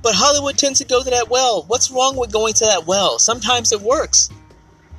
But 0.02 0.16
Hollywood 0.16 0.58
tends 0.58 0.80
to 0.80 0.86
go 0.86 1.02
to 1.02 1.10
that 1.10 1.30
well. 1.30 1.64
What's 1.68 1.90
wrong 1.90 2.18
with 2.18 2.32
going 2.32 2.54
to 2.56 2.66
that 2.66 2.86
well? 2.86 3.20
Sometimes 3.20 3.72
it 3.72 3.82
works. 3.82 4.30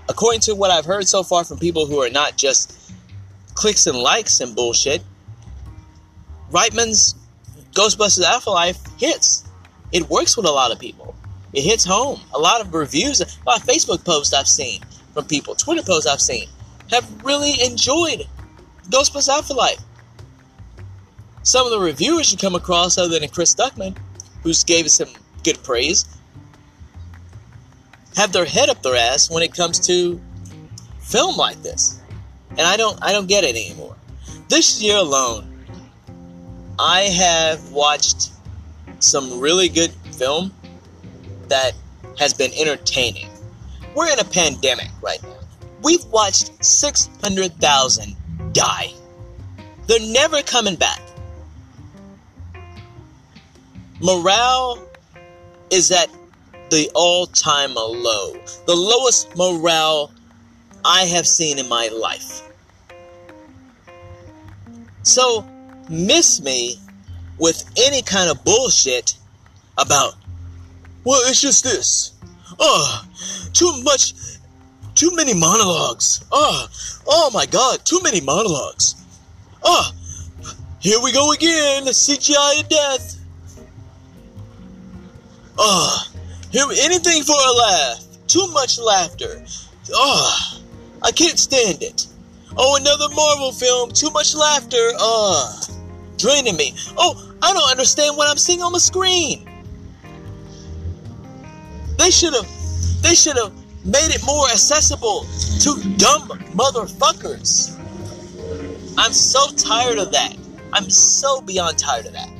According 0.08 0.40
to 0.42 0.54
what 0.54 0.70
I've 0.70 0.86
heard 0.86 1.06
so 1.06 1.22
far 1.22 1.44
from 1.44 1.58
people 1.58 1.86
who 1.86 2.02
are 2.02 2.10
not 2.10 2.36
just 2.36 2.92
clicks 3.54 3.86
and 3.86 3.98
likes 3.98 4.40
and 4.40 4.54
bullshit, 4.56 5.02
Reitman's 6.50 7.14
Ghostbusters 7.72 8.24
Afterlife 8.24 8.78
hits. 8.98 9.44
It 9.94 10.10
works 10.10 10.36
with 10.36 10.44
a 10.44 10.50
lot 10.50 10.72
of 10.72 10.80
people. 10.80 11.14
It 11.52 11.62
hits 11.62 11.84
home. 11.84 12.20
A 12.34 12.38
lot 12.38 12.60
of 12.60 12.74
reviews, 12.74 13.20
a 13.20 13.26
lot 13.46 13.60
of 13.60 13.66
Facebook 13.66 14.04
posts 14.04 14.34
I've 14.34 14.48
seen 14.48 14.82
from 15.14 15.24
people, 15.26 15.54
Twitter 15.54 15.84
posts 15.84 16.06
I've 16.06 16.20
seen, 16.20 16.48
have 16.90 17.24
really 17.24 17.62
enjoyed 17.64 18.26
Ghostbusters 18.90 19.28
Afterlife. 19.28 19.80
Some 21.44 21.64
of 21.64 21.70
the 21.70 21.78
reviewers 21.78 22.32
you 22.32 22.38
come 22.38 22.56
across, 22.56 22.98
other 22.98 23.20
than 23.20 23.28
Chris 23.28 23.54
Stuckmann, 23.54 23.96
who 24.42 24.52
gave 24.66 24.84
us 24.84 24.94
some 24.94 25.10
good 25.44 25.62
praise, 25.62 26.06
have 28.16 28.32
their 28.32 28.46
head 28.46 28.68
up 28.68 28.82
their 28.82 28.96
ass 28.96 29.30
when 29.30 29.44
it 29.44 29.54
comes 29.54 29.78
to 29.86 30.20
film 31.00 31.36
like 31.36 31.62
this. 31.62 32.00
And 32.50 32.62
I 32.62 32.76
don't 32.76 32.98
I 33.00 33.12
don't 33.12 33.28
get 33.28 33.44
it 33.44 33.54
anymore. 33.54 33.94
This 34.48 34.82
year 34.82 34.96
alone, 34.96 35.64
I 36.78 37.02
have 37.02 37.70
watched 37.70 38.30
some 39.04 39.40
really 39.40 39.68
good 39.68 39.92
film 40.16 40.52
that 41.48 41.72
has 42.18 42.34
been 42.34 42.52
entertaining. 42.52 43.28
We're 43.94 44.12
in 44.12 44.18
a 44.18 44.24
pandemic 44.24 44.88
right 45.02 45.22
now. 45.22 45.36
We've 45.82 46.04
watched 46.06 46.64
600,000 46.64 48.16
die. 48.52 48.92
They're 49.86 50.00
never 50.00 50.42
coming 50.42 50.76
back. 50.76 51.00
Morale 54.00 54.86
is 55.70 55.90
at 55.90 56.08
the 56.70 56.90
all 56.94 57.26
time 57.26 57.74
low, 57.74 58.32
the 58.66 58.74
lowest 58.74 59.36
morale 59.36 60.10
I 60.84 61.02
have 61.02 61.26
seen 61.26 61.58
in 61.58 61.68
my 61.68 61.88
life. 61.88 62.42
So, 65.02 65.46
miss 65.88 66.40
me 66.40 66.78
with 67.38 67.64
any 67.76 68.02
kind 68.02 68.30
of 68.30 68.44
bullshit 68.44 69.16
about, 69.78 70.14
well, 71.04 71.20
it's 71.26 71.40
just 71.40 71.64
this. 71.64 72.12
Oh, 72.58 73.04
too 73.52 73.82
much, 73.82 74.14
too 74.94 75.10
many 75.14 75.34
monologues. 75.34 76.24
Oh, 76.30 76.68
oh 77.06 77.30
my 77.34 77.46
god, 77.46 77.84
too 77.84 78.00
many 78.02 78.20
monologues. 78.20 78.94
Oh, 79.62 79.90
here 80.80 81.00
we 81.02 81.12
go 81.12 81.32
again, 81.32 81.84
the 81.84 81.90
CGI 81.90 82.60
to 82.60 82.68
death. 82.68 83.16
Oh, 85.58 86.04
here, 86.50 86.66
anything 86.80 87.22
for 87.22 87.32
a 87.32 87.52
laugh. 87.52 88.04
Too 88.26 88.46
much 88.48 88.78
laughter. 88.78 89.44
Oh, 89.92 90.60
I 91.02 91.10
can't 91.10 91.38
stand 91.38 91.82
it. 91.82 92.06
Oh, 92.56 92.76
another 92.76 93.08
Marvel 93.14 93.52
film. 93.52 93.90
Too 93.90 94.10
much 94.10 94.34
laughter. 94.34 94.92
Oh, 94.98 95.60
draining 96.18 96.56
me. 96.56 96.74
Oh, 96.96 97.34
I 97.42 97.52
don't 97.52 97.70
understand 97.70 98.16
what 98.16 98.28
I'm 98.28 98.36
seeing 98.36 98.62
on 98.62 98.72
the 98.72 98.80
screen. 98.80 99.48
They 101.98 102.10
should 102.10 102.34
have, 102.34 102.48
they 103.02 103.14
should 103.14 103.36
have 103.36 103.52
made 103.84 104.14
it 104.14 104.24
more 104.24 104.46
accessible 104.48 105.26
to 105.60 105.96
dumb 105.96 106.28
motherfuckers. 106.54 107.78
I'm 108.96 109.12
so 109.12 109.46
tired 109.56 109.98
of 109.98 110.12
that. 110.12 110.36
I'm 110.72 110.90
so 110.90 111.40
beyond 111.40 111.78
tired 111.78 112.06
of 112.06 112.12
that. 112.12 112.30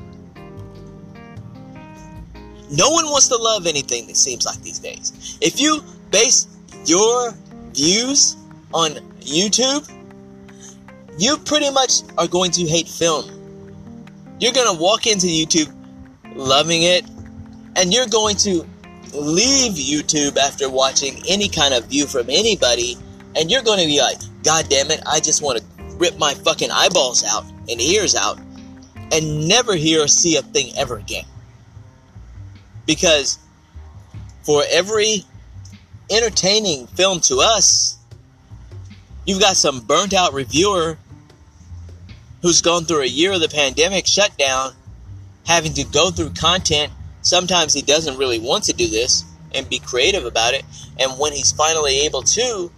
No 2.70 2.90
one 2.90 3.04
wants 3.06 3.28
to 3.28 3.36
love 3.36 3.66
anything 3.66 4.06
that 4.06 4.16
seems 4.16 4.46
like 4.46 4.60
these 4.62 4.78
days. 4.78 5.38
If 5.40 5.60
you 5.60 5.82
base 6.10 6.48
your 6.86 7.32
views 7.72 8.36
on 8.72 8.92
YouTube, 9.20 9.88
you 11.18 11.36
pretty 11.38 11.70
much 11.70 12.02
are 12.18 12.26
going 12.26 12.50
to 12.52 12.66
hate 12.66 12.88
film. 12.88 13.30
You're 14.40 14.52
going 14.52 14.74
to 14.74 14.80
walk 14.80 15.06
into 15.06 15.26
YouTube 15.26 15.72
loving 16.34 16.82
it, 16.82 17.04
and 17.76 17.92
you're 17.92 18.06
going 18.06 18.36
to 18.36 18.66
leave 19.14 19.74
YouTube 19.74 20.36
after 20.36 20.68
watching 20.68 21.22
any 21.28 21.48
kind 21.48 21.72
of 21.74 21.86
view 21.86 22.06
from 22.06 22.28
anybody, 22.28 22.96
and 23.36 23.50
you're 23.50 23.62
going 23.62 23.80
to 23.80 23.86
be 23.86 24.00
like, 24.00 24.18
God 24.42 24.68
damn 24.68 24.90
it, 24.90 25.00
I 25.06 25.20
just 25.20 25.42
want 25.42 25.58
to 25.58 25.64
rip 25.96 26.18
my 26.18 26.34
fucking 26.34 26.70
eyeballs 26.70 27.24
out 27.24 27.44
and 27.68 27.80
ears 27.80 28.14
out 28.16 28.38
and 29.12 29.48
never 29.48 29.74
hear 29.74 30.02
or 30.02 30.08
see 30.08 30.36
a 30.36 30.42
thing 30.42 30.72
ever 30.76 30.96
again. 30.96 31.24
Because 32.86 33.38
for 34.42 34.62
every 34.70 35.24
entertaining 36.10 36.86
film 36.88 37.20
to 37.20 37.38
us, 37.40 37.96
you've 39.24 39.40
got 39.40 39.56
some 39.56 39.80
burnt 39.80 40.12
out 40.12 40.34
reviewer 40.34 40.98
who's 42.44 42.60
gone 42.60 42.84
through 42.84 43.00
a 43.00 43.06
year 43.06 43.32
of 43.32 43.40
the 43.40 43.48
pandemic 43.48 44.06
shutdown, 44.06 44.70
having 45.46 45.72
to 45.72 45.82
go 45.82 46.10
through 46.10 46.28
content. 46.28 46.92
Sometimes 47.22 47.72
he 47.72 47.80
doesn't 47.80 48.18
really 48.18 48.38
want 48.38 48.64
to 48.64 48.74
do 48.74 48.86
this 48.86 49.24
and 49.54 49.66
be 49.70 49.78
creative 49.78 50.26
about 50.26 50.52
it. 50.52 50.62
And 51.00 51.18
when 51.18 51.32
he's 51.32 51.52
finally 51.52 52.00
able 52.00 52.20
to 52.20 52.70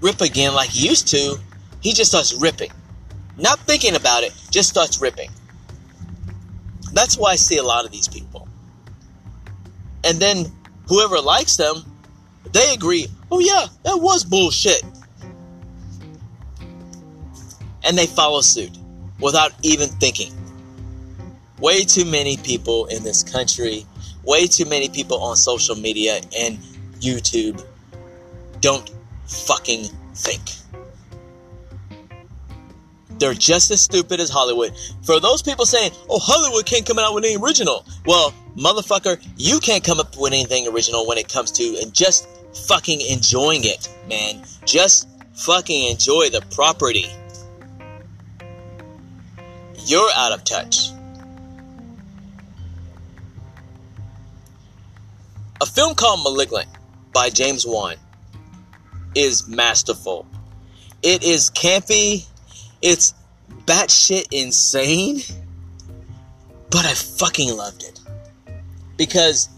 rip 0.00 0.22
again 0.22 0.54
like 0.54 0.70
he 0.70 0.88
used 0.88 1.08
to, 1.08 1.36
he 1.82 1.92
just 1.92 2.12
starts 2.12 2.32
ripping. 2.40 2.72
Not 3.36 3.58
thinking 3.60 3.94
about 3.94 4.22
it, 4.22 4.32
just 4.50 4.70
starts 4.70 4.98
ripping. 5.02 5.28
That's 6.94 7.18
why 7.18 7.32
I 7.32 7.36
see 7.36 7.58
a 7.58 7.62
lot 7.62 7.84
of 7.84 7.90
these 7.90 8.08
people. 8.08 8.48
And 10.02 10.18
then 10.18 10.46
whoever 10.88 11.20
likes 11.20 11.58
them, 11.58 11.84
they 12.52 12.72
agree, 12.72 13.08
oh 13.30 13.40
yeah, 13.40 13.66
that 13.82 13.98
was 13.98 14.24
bullshit. 14.24 14.82
And 17.86 17.96
they 17.96 18.06
follow 18.06 18.40
suit 18.40 18.76
without 19.20 19.52
even 19.62 19.88
thinking. 19.88 20.32
Way 21.58 21.84
too 21.84 22.04
many 22.04 22.36
people 22.36 22.86
in 22.86 23.02
this 23.02 23.22
country, 23.22 23.86
way 24.24 24.46
too 24.46 24.66
many 24.66 24.88
people 24.88 25.22
on 25.22 25.36
social 25.36 25.76
media 25.76 26.20
and 26.36 26.58
YouTube 27.00 27.64
don't 28.60 28.90
fucking 29.26 29.84
think. 30.14 30.42
They're 33.18 33.34
just 33.34 33.70
as 33.70 33.80
stupid 33.80 34.20
as 34.20 34.28
Hollywood. 34.28 34.74
For 35.02 35.20
those 35.20 35.42
people 35.42 35.64
saying, 35.64 35.92
oh, 36.10 36.18
Hollywood 36.18 36.66
can't 36.66 36.84
come 36.84 36.98
out 36.98 37.14
with 37.14 37.24
anything 37.24 37.42
original. 37.42 37.86
Well, 38.04 38.34
motherfucker, 38.56 39.24
you 39.36 39.58
can't 39.60 39.82
come 39.82 40.00
up 40.00 40.16
with 40.18 40.32
anything 40.32 40.68
original 40.68 41.06
when 41.06 41.16
it 41.16 41.32
comes 41.32 41.50
to 41.52 41.78
and 41.80 41.94
just 41.94 42.28
fucking 42.66 43.00
enjoying 43.00 43.64
it, 43.64 43.88
man. 44.08 44.42
Just 44.66 45.08
fucking 45.34 45.90
enjoy 45.90 46.28
the 46.28 46.42
property. 46.54 47.06
You're 49.86 50.10
out 50.16 50.32
of 50.32 50.44
touch. 50.44 50.90
A 55.60 55.66
film 55.66 55.94
called 55.94 56.22
Malignant 56.22 56.68
by 57.12 57.30
James 57.30 57.66
Wan 57.66 57.96
is 59.14 59.48
masterful. 59.48 60.26
It 61.02 61.24
is 61.24 61.50
campy 61.50 62.26
it's 62.82 63.14
batshit 63.64 64.26
insane, 64.30 65.20
but 66.70 66.84
I 66.84 66.94
fucking 66.94 67.56
loved 67.56 67.82
it. 67.82 68.00
Because 68.96 69.48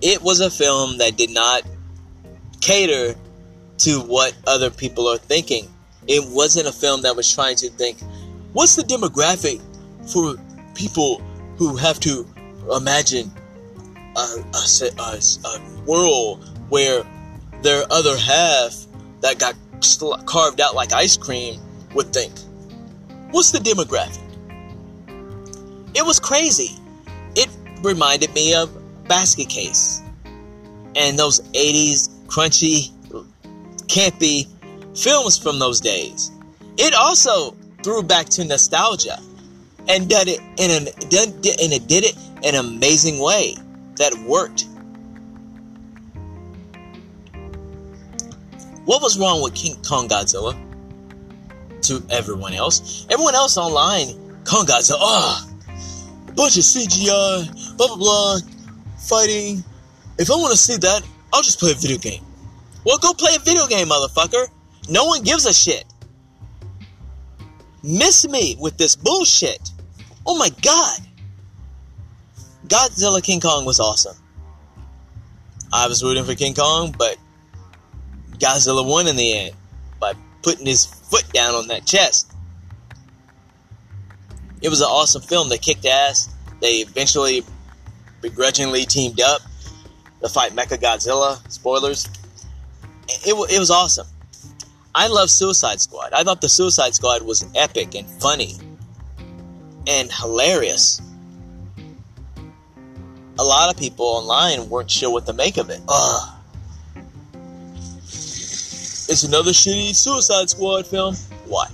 it 0.00 0.22
was 0.22 0.40
a 0.40 0.50
film 0.50 0.98
that 0.98 1.16
did 1.16 1.30
not 1.30 1.62
cater 2.60 3.14
to 3.78 4.00
what 4.00 4.34
other 4.46 4.70
people 4.70 5.08
are 5.08 5.18
thinking. 5.18 5.68
It 6.06 6.22
wasn't 6.30 6.68
a 6.68 6.72
film 6.72 7.02
that 7.02 7.16
was 7.16 7.32
trying 7.32 7.56
to 7.56 7.70
think, 7.70 7.98
what's 8.52 8.76
the 8.76 8.82
demographic 8.82 9.60
for 10.06 10.36
people 10.74 11.20
who 11.56 11.76
have 11.76 11.98
to 12.00 12.26
imagine 12.74 13.30
a, 14.16 14.20
a, 14.20 14.90
a, 14.98 15.20
a 15.44 15.82
world 15.86 16.44
where 16.68 17.04
their 17.62 17.84
other 17.90 18.16
half 18.16 18.86
that 19.20 19.38
got 19.38 19.54
carved 20.26 20.60
out 20.60 20.74
like 20.74 20.92
ice 20.92 21.16
cream 21.16 21.60
would 21.94 22.12
think. 22.12 22.32
What's 23.30 23.50
the 23.50 23.58
demographic? 23.58 24.22
It 25.94 26.04
was 26.04 26.20
crazy. 26.20 26.76
It 27.34 27.48
reminded 27.82 28.32
me 28.34 28.54
of 28.54 28.70
Basket 29.08 29.48
Case 29.48 30.02
and 30.94 31.18
those 31.18 31.40
80s 31.52 32.08
crunchy, 32.26 32.90
campy 33.86 34.46
films 34.98 35.38
from 35.38 35.58
those 35.58 35.80
days. 35.80 36.30
It 36.78 36.94
also 36.94 37.56
threw 37.82 38.02
back 38.02 38.28
to 38.30 38.44
nostalgia 38.44 39.18
and 39.88 40.08
did 40.08 40.28
it 40.28 40.40
in 40.58 40.70
an 40.70 40.88
and 40.88 41.72
it 41.72 41.86
did 41.86 42.04
it 42.04 42.16
in 42.42 42.54
an 42.54 42.64
amazing 42.64 43.18
way 43.18 43.56
that 43.96 44.12
worked. 44.26 44.66
What 48.84 49.02
was 49.02 49.18
wrong 49.18 49.42
with 49.42 49.54
King 49.54 49.76
Kong 49.82 50.08
Godzilla? 50.08 50.56
to 51.86 52.04
everyone 52.10 52.52
else. 52.52 53.06
Everyone 53.10 53.34
else 53.34 53.56
online, 53.56 54.08
Kong 54.44 54.66
Godzilla, 54.66 54.98
ah, 55.00 55.48
a 56.28 56.32
bunch 56.32 56.56
of 56.56 56.64
CGI, 56.64 57.76
blah 57.76 57.86
blah 57.86 57.96
blah, 57.96 58.38
fighting. 58.98 59.64
If 60.18 60.30
I 60.30 60.34
want 60.34 60.52
to 60.52 60.58
see 60.58 60.76
that, 60.78 61.02
I'll 61.32 61.42
just 61.42 61.60
play 61.60 61.72
a 61.72 61.74
video 61.74 61.98
game. 61.98 62.24
Well, 62.84 62.98
go 62.98 63.12
play 63.12 63.34
a 63.36 63.38
video 63.38 63.66
game, 63.66 63.88
motherfucker. 63.88 64.48
No 64.88 65.04
one 65.04 65.22
gives 65.22 65.46
a 65.46 65.52
shit. 65.52 65.84
Miss 67.82 68.28
me 68.28 68.56
with 68.58 68.78
this 68.78 68.96
bullshit. 68.96 69.70
Oh 70.26 70.36
my 70.36 70.50
god. 70.62 71.00
Godzilla 72.66 73.22
King 73.22 73.40
Kong 73.40 73.64
was 73.64 73.78
awesome. 73.78 74.16
I 75.72 75.86
was 75.86 76.02
rooting 76.02 76.24
for 76.24 76.34
King 76.34 76.54
Kong, 76.54 76.94
but 76.96 77.16
Godzilla 78.38 78.88
won 78.88 79.06
in 79.06 79.16
the 79.16 79.38
end 79.38 79.54
by 80.00 80.14
putting 80.42 80.66
his 80.66 80.86
foot 80.86 81.24
down 81.32 81.54
on 81.54 81.68
that 81.68 81.86
chest. 81.86 82.32
It 84.62 84.68
was 84.68 84.80
an 84.80 84.88
awesome 84.88 85.22
film. 85.22 85.48
They 85.48 85.58
kicked 85.58 85.86
ass. 85.86 86.28
They 86.60 86.78
eventually 86.78 87.44
begrudgingly 88.20 88.84
teamed 88.84 89.20
up 89.20 89.42
to 90.22 90.28
fight 90.28 90.52
Mecha 90.52 90.78
Godzilla. 90.78 91.38
Spoilers. 91.50 92.06
It, 93.08 93.28
it, 93.28 93.54
it 93.54 93.58
was 93.58 93.70
awesome. 93.70 94.06
I 94.94 95.08
love 95.08 95.30
Suicide 95.30 95.80
Squad. 95.80 96.12
I 96.12 96.24
thought 96.24 96.40
the 96.40 96.48
Suicide 96.48 96.94
Squad 96.94 97.22
was 97.22 97.44
epic 97.54 97.94
and 97.94 98.08
funny 98.20 98.56
and 99.86 100.10
hilarious. 100.12 101.00
A 103.38 103.44
lot 103.44 103.72
of 103.72 103.78
people 103.78 104.06
online 104.06 104.68
weren't 104.68 104.90
sure 104.90 105.10
what 105.10 105.26
to 105.26 105.32
make 105.32 105.56
of 105.58 105.70
it. 105.70 105.80
Ugh. 105.88 106.32
It's 109.08 109.22
another 109.22 109.52
shitty 109.52 109.94
Suicide 109.94 110.50
Squad 110.50 110.86
film. 110.86 111.14
Why? 111.46 111.68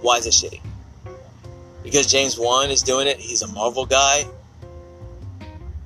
Why 0.00 0.16
is 0.16 0.26
it 0.26 0.32
shitty? 0.32 0.60
Because 1.82 2.06
James 2.06 2.38
Wan 2.38 2.70
is 2.70 2.82
doing 2.82 3.06
it. 3.06 3.18
He's 3.18 3.42
a 3.42 3.48
Marvel 3.48 3.84
guy. 3.84 4.24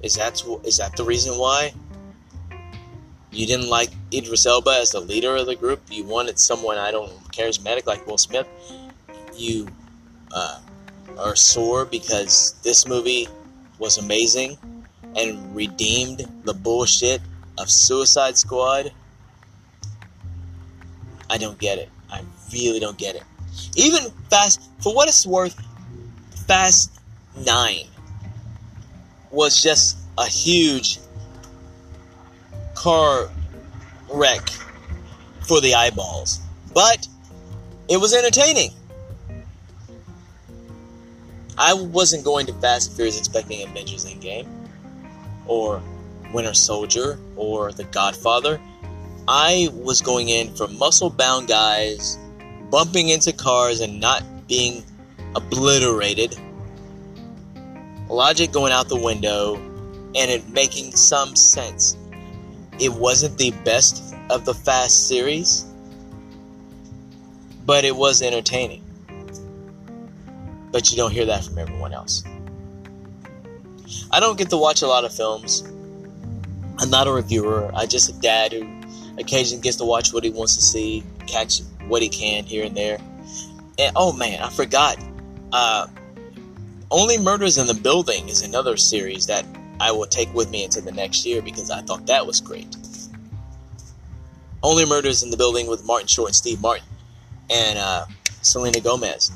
Is 0.03 0.17
that 0.17 0.43
is 0.65 0.77
that 0.77 0.97
the 0.97 1.05
reason 1.05 1.39
why? 1.39 1.73
You 3.33 3.47
didn't 3.47 3.69
like 3.69 3.89
Idris 4.13 4.47
Elba 4.47 4.71
as 4.71 4.93
the 4.93 5.01
leader 5.01 5.35
of 5.35 5.47
the 5.47 5.57
group. 5.57 5.81
You 5.91 6.05
wanted 6.05 6.39
someone 6.39 6.79
I 6.79 6.93
don't 6.93 7.11
charismatic 7.33 7.87
like 7.87 8.07
Will 8.07 8.19
Smith. 8.19 8.47
You 9.35 9.67
uh, 10.33 10.61
are 11.19 11.37
sore 11.37 11.85
because 11.85 12.55
this 12.63 12.87
movie 12.87 13.29
was 13.79 13.99
amazing 13.99 14.59
and 15.17 15.55
redeemed 15.55 16.27
the 16.45 16.55
bullshit 16.55 17.21
of 17.59 17.71
Suicide 17.71 18.37
Squad 18.37 18.93
I 21.31 21.39
don't 21.39 21.59
get 21.59 21.79
it. 21.79 21.89
I 22.11 22.23
really 22.53 22.81
don't 22.81 22.99
get 22.99 23.17
it. 23.17 23.23
Even 23.77 24.11
Fast, 24.31 24.61
for 24.81 24.95
what 24.95 25.09
it's 25.09 25.27
worth, 25.27 25.61
Fast 26.47 27.01
9 27.45 27.87
was 29.31 29.63
just 29.63 29.97
a 30.19 30.27
huge 30.27 30.99
car 32.75 33.31
wreck 34.13 34.49
for 35.41 35.61
the 35.61 35.75
eyeballs. 35.75 36.41
But 36.73 37.09
it 37.89 37.97
was 37.97 38.15
entertaining. 38.15 38.71
I 41.57 41.73
wasn't 41.73 42.25
going 42.25 42.47
to 42.47 42.53
Fast 42.55 42.89
and 42.89 42.97
Furious 42.97 43.19
expecting 43.19 43.63
Avengers 43.63 44.05
Endgame 44.05 44.47
or 45.47 45.81
Winter 46.33 46.55
Soldier 46.55 47.19
or 47.37 47.73
The 47.73 47.85
Godfather. 47.85 48.61
I 49.29 49.69
was 49.73 50.01
going 50.01 50.29
in 50.29 50.55
for 50.55 50.69
muscle 50.69 51.11
bound 51.11 51.49
guys 51.49 52.19
bumping 52.71 53.09
into 53.09 53.33
cars 53.33 53.81
and 53.81 54.01
not 54.01 54.23
being 54.49 54.85
obliterated. 55.35 56.37
Logic 58.09 58.51
going 58.53 58.73
out 58.73 58.89
the 58.89 59.01
window 59.01 59.57
and 59.57 60.31
it 60.31 60.49
making 60.49 60.93
some 60.93 61.35
sense. 61.37 61.97
It 62.79 62.93
wasn't 62.93 63.39
the 63.39 63.53
best 63.65 64.15
of 64.29 64.45
the 64.45 64.55
Fast 64.55 65.09
series, 65.09 65.65
but 67.65 67.85
it 67.85 67.95
was 67.95 68.23
entertaining. 68.23 68.84
But 70.75 70.91
you 70.91 70.97
don't 70.97 71.13
hear 71.13 71.25
that 71.27 71.45
from 71.45 71.57
everyone 71.57 71.93
else. 71.95 72.25
I 74.11 74.19
don't 74.19 74.37
get 74.37 74.51
to 74.51 74.57
watch 74.57 74.83
a 74.83 74.89
lot 74.89 75.05
of 75.05 75.15
films. 75.15 75.63
I'm 76.81 76.91
not 76.91 77.07
a 77.07 77.13
reviewer. 77.13 77.71
I 77.73 77.87
just 77.87 78.09
a 78.09 78.13
dad 78.15 78.53
who 78.53 78.67
occasionally 79.17 79.63
gets 79.63 79.77
to 79.77 79.85
watch 79.85 80.13
what 80.13 80.25
he 80.25 80.31
wants 80.31 80.57
to 80.57 80.63
see, 80.63 81.05
catch 81.29 81.61
what 81.87 82.03
he 82.03 82.09
can 82.09 82.43
here 82.43 82.65
and 82.65 82.77
there. 82.77 82.99
And 83.79 83.93
oh 83.95 84.13
man, 84.15 84.43
I 84.43 84.51
forgot. 84.51 84.99
Uh, 85.53 85.87
Only 86.91 87.19
Murders 87.19 87.57
in 87.57 87.69
the 87.69 87.75
Building 87.75 88.29
is 88.29 88.43
another 88.43 88.77
series 88.77 89.27
that 89.29 89.45
I 89.79 89.93
will 89.93 90.07
take 90.07 90.35
with 90.35 90.51
me 90.51 90.65
into 90.65 90.81
the 90.81 90.91
next 90.91 91.25
year 91.25 91.41
because 91.41 91.71
I 91.71 91.83
thought 91.83 92.09
that 92.09 92.27
was 92.27 92.41
great. 92.41 92.77
Only 94.61 94.87
Murders 94.87 95.23
in 95.23 95.31
the 95.31 95.37
Building 95.37 95.69
with 95.69 95.85
Martin 95.85 96.09
Short 96.09 96.31
and 96.31 96.35
Steve 96.35 96.61
Martin 96.61 96.89
and 97.49 97.79
uh, 97.79 98.07
Selena 98.43 98.81
Gomez. 98.81 99.31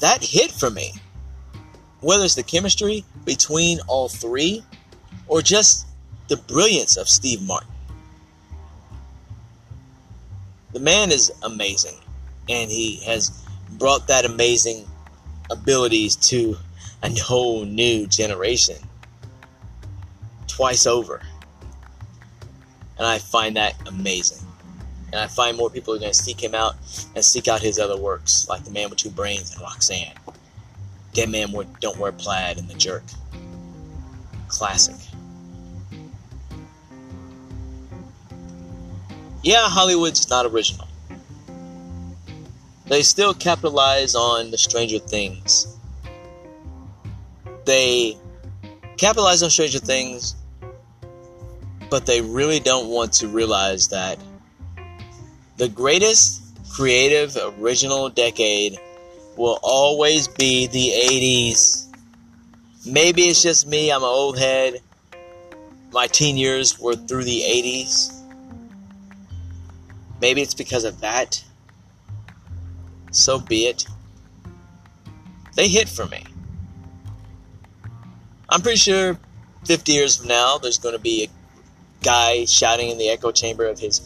That 0.00 0.22
hit 0.22 0.50
for 0.50 0.70
me. 0.70 0.92
Whether 2.00 2.24
it's 2.24 2.34
the 2.34 2.42
chemistry 2.42 3.04
between 3.24 3.80
all 3.86 4.08
three 4.08 4.62
or 5.28 5.42
just 5.42 5.86
the 6.28 6.36
brilliance 6.36 6.96
of 6.96 7.08
Steve 7.08 7.42
Martin. 7.42 7.68
The 10.72 10.80
man 10.80 11.12
is 11.12 11.30
amazing, 11.42 11.96
and 12.48 12.70
he 12.70 12.96
has 13.04 13.30
brought 13.72 14.06
that 14.08 14.24
amazing 14.24 14.88
abilities 15.50 16.16
to 16.16 16.56
a 17.02 17.14
whole 17.18 17.64
new 17.64 18.06
generation 18.06 18.76
twice 20.46 20.86
over. 20.86 21.20
And 22.96 23.06
I 23.06 23.18
find 23.18 23.56
that 23.56 23.74
amazing. 23.86 24.46
And 25.12 25.20
I 25.20 25.26
find 25.26 25.56
more 25.56 25.68
people 25.68 25.94
are 25.94 25.98
going 25.98 26.10
to 26.10 26.18
seek 26.18 26.42
him 26.42 26.54
out 26.54 26.74
and 27.14 27.22
seek 27.22 27.46
out 27.46 27.60
his 27.60 27.78
other 27.78 27.98
works, 27.98 28.48
like 28.48 28.64
The 28.64 28.70
Man 28.70 28.88
with 28.88 28.98
Two 28.98 29.10
Brains 29.10 29.52
and 29.52 29.60
Roxanne. 29.60 30.14
Dead 31.12 31.28
Man 31.28 31.54
Don't 31.80 31.98
Wear 31.98 32.12
Plaid 32.12 32.58
and 32.58 32.68
The 32.68 32.74
Jerk. 32.74 33.02
Classic. 34.48 34.96
Yeah, 39.42 39.68
Hollywood's 39.68 40.30
not 40.30 40.46
original. 40.46 40.88
They 42.86 43.02
still 43.02 43.34
capitalize 43.34 44.14
on 44.14 44.50
the 44.50 44.58
Stranger 44.58 44.98
Things. 44.98 45.66
They 47.64 48.16
capitalize 48.96 49.42
on 49.42 49.50
Stranger 49.50 49.78
Things, 49.78 50.36
but 51.90 52.06
they 52.06 52.20
really 52.20 52.60
don't 52.60 52.88
want 52.88 53.12
to 53.14 53.28
realize 53.28 53.88
that 53.88 54.18
the 55.62 55.68
greatest 55.68 56.42
creative 56.72 57.38
original 57.56 58.08
decade 58.08 58.76
will 59.36 59.60
always 59.62 60.26
be 60.26 60.66
the 60.66 60.88
80s. 60.88 61.86
Maybe 62.84 63.22
it's 63.28 63.44
just 63.44 63.68
me, 63.68 63.92
I'm 63.92 64.02
an 64.02 64.08
old 64.08 64.36
head. 64.40 64.80
My 65.92 66.08
teen 66.08 66.36
years 66.36 66.80
were 66.80 66.96
through 66.96 67.22
the 67.22 67.42
80s. 67.42 68.12
Maybe 70.20 70.42
it's 70.42 70.52
because 70.52 70.82
of 70.82 71.00
that. 71.00 71.44
So 73.12 73.38
be 73.38 73.66
it. 73.66 73.86
They 75.54 75.68
hit 75.68 75.88
for 75.88 76.06
me. 76.06 76.24
I'm 78.48 78.62
pretty 78.62 78.78
sure 78.78 79.16
50 79.66 79.92
years 79.92 80.16
from 80.16 80.26
now, 80.26 80.58
there's 80.58 80.78
going 80.78 80.96
to 80.96 81.00
be 81.00 81.22
a 81.22 82.04
guy 82.04 82.46
shouting 82.46 82.88
in 82.88 82.98
the 82.98 83.10
echo 83.10 83.30
chamber 83.30 83.66
of 83.66 83.78
his 83.78 84.00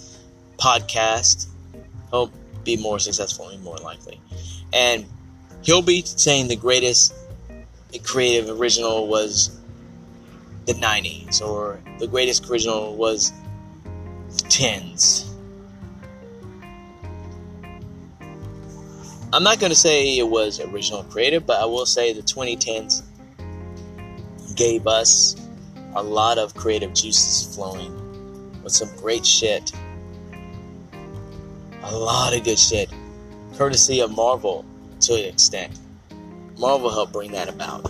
podcast. 0.57 1.47
He'll 2.11 2.31
be 2.65 2.77
more 2.77 2.99
successful 2.99 3.49
and 3.49 3.63
more 3.63 3.77
likely. 3.79 4.21
And 4.73 5.07
he'll 5.63 5.83
be 5.83 6.03
saying 6.05 6.49
the 6.49 6.57
greatest 6.57 7.15
creative 8.05 8.61
original 8.61 9.07
was 9.07 9.59
the 10.67 10.75
90s, 10.75 11.41
or 11.41 11.81
the 11.99 12.07
greatest 12.07 12.49
original 12.51 12.97
was 12.97 13.33
the 14.29 14.43
10s. 14.49 15.29
I'm 19.33 19.43
not 19.43 19.61
going 19.61 19.71
to 19.71 19.77
say 19.77 20.19
it 20.19 20.29
was 20.29 20.61
original 20.61 21.05
creative, 21.05 21.47
but 21.47 21.61
I 21.61 21.65
will 21.65 21.87
say 21.87 22.13
the 22.13 22.23
2010s 22.23 23.03
gave 24.55 24.87
us 24.87 25.37
a 25.95 26.03
lot 26.03 26.39
of 26.39 26.55
creative 26.55 26.95
juices 26.95 27.55
flowing 27.55 27.93
with 28.63 28.73
some 28.73 28.89
great 28.97 29.25
shit. 29.27 29.73
A 31.89 31.97
lot 31.97 32.37
of 32.37 32.43
good 32.43 32.59
shit. 32.59 32.91
Courtesy 33.57 34.01
of 34.01 34.11
Marvel 34.11 34.65
to 35.03 35.15
an 35.15 35.25
extent. 35.25 35.79
Marvel 36.59 36.91
helped 36.91 37.13
bring 37.13 37.31
that 37.31 37.49
about. 37.49 37.83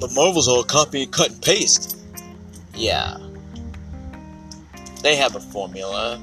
But 0.00 0.14
Marvel's 0.14 0.48
all 0.48 0.64
copy, 0.64 1.04
cut, 1.06 1.32
and 1.32 1.42
paste. 1.42 1.98
Yeah. 2.74 3.18
They 5.02 5.16
have 5.16 5.36
a 5.36 5.40
formula 5.40 6.18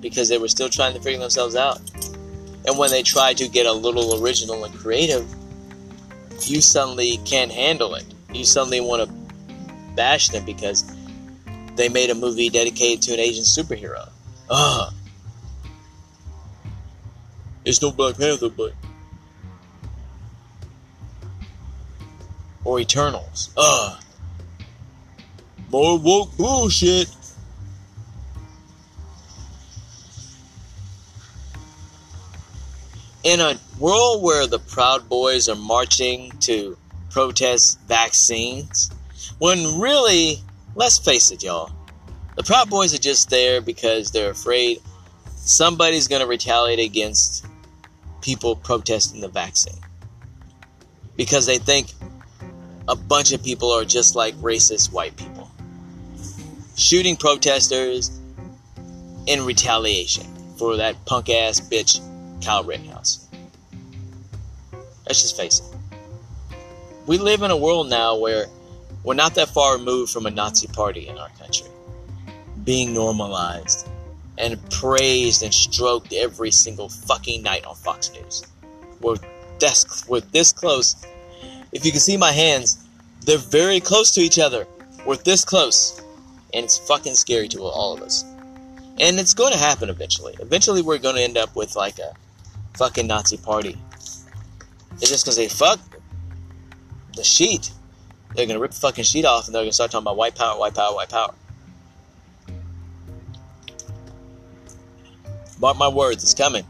because 0.00 0.28
they 0.28 0.36
were 0.36 0.48
still 0.48 0.68
trying 0.68 0.92
to 0.92 1.00
figure 1.00 1.18
themselves 1.18 1.56
out. 1.56 1.80
And 2.66 2.76
when 2.76 2.90
they 2.90 3.02
try 3.02 3.32
to 3.32 3.48
get 3.48 3.64
a 3.64 3.72
little 3.72 4.22
original 4.22 4.62
and 4.64 4.74
creative, 4.74 5.26
you 6.42 6.60
suddenly 6.60 7.18
can't 7.24 7.50
handle 7.50 7.94
it. 7.94 8.04
You 8.30 8.44
suddenly 8.44 8.82
want 8.82 9.08
to 9.08 9.94
bash 9.94 10.28
them 10.28 10.44
because 10.44 10.84
they 11.76 11.88
made 11.88 12.10
a 12.10 12.14
movie 12.14 12.50
dedicated 12.50 13.02
to 13.02 13.14
an 13.14 13.20
Asian 13.20 13.44
superhero. 13.44 14.08
Ugh. 14.48 14.92
It's 17.64 17.80
no 17.82 17.90
Black 17.90 18.16
Panther, 18.18 18.48
but. 18.48 18.72
Or 22.64 22.80
Eternals. 22.80 23.50
Ugh. 23.56 24.02
More 25.70 25.98
woke 25.98 26.36
bullshit. 26.36 27.08
in 33.22 33.40
a 33.40 33.58
world 33.78 34.22
where 34.22 34.46
the 34.46 34.58
Proud 34.58 35.08
Boys 35.08 35.48
are 35.48 35.56
marching 35.56 36.30
to 36.40 36.76
protest 37.10 37.78
vaccines, 37.86 38.90
when 39.38 39.78
really, 39.78 40.38
let's 40.74 40.98
face 40.98 41.30
it, 41.30 41.42
y'all, 41.42 41.70
the 42.36 42.42
Proud 42.42 42.70
Boys 42.70 42.94
are 42.94 42.98
just 42.98 43.30
there 43.30 43.60
because 43.60 44.10
they're 44.10 44.30
afraid 44.30 44.80
somebody's 45.36 46.08
going 46.08 46.22
to 46.22 46.28
retaliate 46.28 46.78
against 46.78 47.46
people 48.20 48.56
protesting 48.56 49.20
the 49.20 49.28
vaccine. 49.28 49.78
Because 51.16 51.46
they 51.46 51.58
think 51.58 51.92
a 52.88 52.96
bunch 52.96 53.32
of 53.32 53.42
people 53.42 53.70
are 53.70 53.84
just 53.84 54.14
like 54.14 54.34
racist 54.36 54.92
white 54.92 55.16
people. 55.16 55.50
Shooting 56.76 57.16
protesters 57.16 58.10
in 59.26 59.44
retaliation 59.44 60.26
for 60.56 60.76
that 60.76 61.04
punk 61.04 61.28
ass 61.28 61.60
bitch 61.60 62.00
Kyle 62.44 62.64
Rittenhouse. 62.64 63.28
Let's 65.06 65.22
just 65.22 65.36
face 65.36 65.60
it. 65.60 66.56
We 67.06 67.18
live 67.18 67.42
in 67.42 67.50
a 67.50 67.56
world 67.56 67.88
now 67.88 68.16
where 68.16 68.46
we're 69.04 69.14
not 69.14 69.34
that 69.34 69.48
far 69.48 69.78
removed 69.78 70.12
from 70.12 70.26
a 70.26 70.30
Nazi 70.30 70.66
party 70.68 71.08
in 71.08 71.18
our 71.18 71.30
country 71.38 71.68
being 72.64 72.92
normalized 72.92 73.88
and 74.38 74.58
praised 74.70 75.42
and 75.42 75.52
stroked 75.52 76.12
every 76.12 76.50
single 76.50 76.88
fucking 76.88 77.42
night 77.42 77.64
on 77.64 77.74
Fox 77.74 78.12
News. 78.12 78.44
We're 79.00 79.16
this, 79.58 80.06
we're 80.08 80.20
this 80.20 80.52
close. 80.52 80.96
If 81.72 81.84
you 81.84 81.90
can 81.90 82.00
see 82.00 82.16
my 82.16 82.32
hands, 82.32 82.84
they're 83.22 83.38
very 83.38 83.80
close 83.80 84.12
to 84.12 84.20
each 84.20 84.38
other. 84.38 84.66
We're 85.06 85.16
this 85.16 85.44
close. 85.44 86.02
And 86.52 86.64
it's 86.64 86.78
fucking 86.78 87.14
scary 87.14 87.48
to 87.48 87.62
all 87.62 87.94
of 87.94 88.02
us. 88.02 88.24
And 88.98 89.18
it's 89.18 89.34
going 89.34 89.52
to 89.52 89.58
happen 89.58 89.88
eventually. 89.88 90.36
Eventually, 90.40 90.82
we're 90.82 90.98
going 90.98 91.16
to 91.16 91.22
end 91.22 91.38
up 91.38 91.54
with 91.54 91.76
like 91.76 91.98
a 91.98 92.12
fucking 92.76 93.06
Nazi 93.06 93.36
party. 93.36 93.76
They're 95.00 95.08
just 95.08 95.24
gonna 95.24 95.34
say 95.34 95.48
fuck 95.48 95.80
the 97.16 97.24
sheet. 97.24 97.70
They're 98.34 98.46
gonna 98.46 98.60
rip 98.60 98.70
the 98.70 98.80
fucking 98.80 99.04
sheet 99.04 99.24
off 99.24 99.46
and 99.46 99.54
they're 99.54 99.62
gonna 99.62 99.72
start 99.72 99.90
talking 99.90 100.04
about 100.04 100.16
white 100.16 100.34
power, 100.34 100.58
white 100.58 100.74
power, 100.74 100.94
white 100.94 101.08
power. 101.08 101.34
Mark 105.60 105.76
my 105.76 105.88
words, 105.88 106.22
it's 106.22 106.34
coming. 106.34 106.64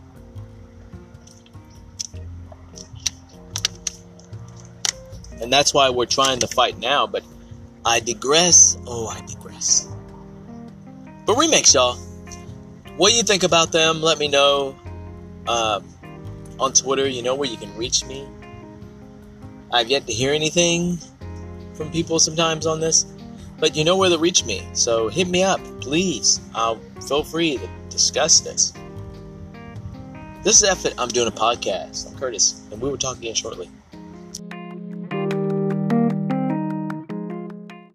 And 5.40 5.53
that's 5.53 5.73
why 5.73 5.88
we're 5.90 6.07
trying 6.07 6.40
to 6.40 6.46
fight 6.46 6.79
now, 6.79 7.07
but 7.07 7.23
I 7.85 8.01
digress. 8.01 8.77
Oh, 8.87 9.07
I 9.07 9.20
digress. 9.20 9.88
But 11.25 11.37
remakes, 11.37 11.75
y'all. 11.75 11.96
What 12.96 13.11
do 13.11 13.16
you 13.16 13.23
think 13.23 13.42
about 13.42 13.73
them? 13.73 14.03
Let 14.03 14.18
me 14.18 14.29
know. 14.29 14.77
Um, 15.46 15.85
on 16.59 16.73
Twitter, 16.73 17.09
you 17.09 17.23
know 17.23 17.35
where 17.35 17.49
you 17.49 17.57
can 17.57 17.75
reach 17.77 18.05
me. 18.05 18.27
I've 19.73 19.88
yet 19.88 20.07
to 20.07 20.12
hear 20.12 20.35
anything 20.35 20.99
from 21.80 21.90
people 21.90 22.18
sometimes 22.18 22.66
on 22.66 22.78
this, 22.78 23.06
but 23.58 23.74
you 23.74 23.84
know 23.84 23.96
where 23.96 24.10
to 24.10 24.18
reach 24.18 24.44
me. 24.44 24.62
So 24.74 25.08
hit 25.08 25.28
me 25.28 25.42
up, 25.42 25.62
please. 25.80 26.38
I'll 26.54 26.78
feel 27.08 27.24
free 27.24 27.56
to 27.56 27.66
discuss 27.88 28.40
this. 28.40 28.74
This 30.44 30.62
is 30.62 30.64
F 30.68 30.84
It. 30.84 30.92
I'm 30.98 31.08
doing 31.08 31.28
a 31.28 31.30
podcast. 31.30 32.06
I'm 32.06 32.18
Curtis, 32.18 32.62
and 32.70 32.82
we 32.82 32.90
will 32.90 32.98
talk 32.98 33.16
again 33.16 33.34
shortly. 33.34 33.70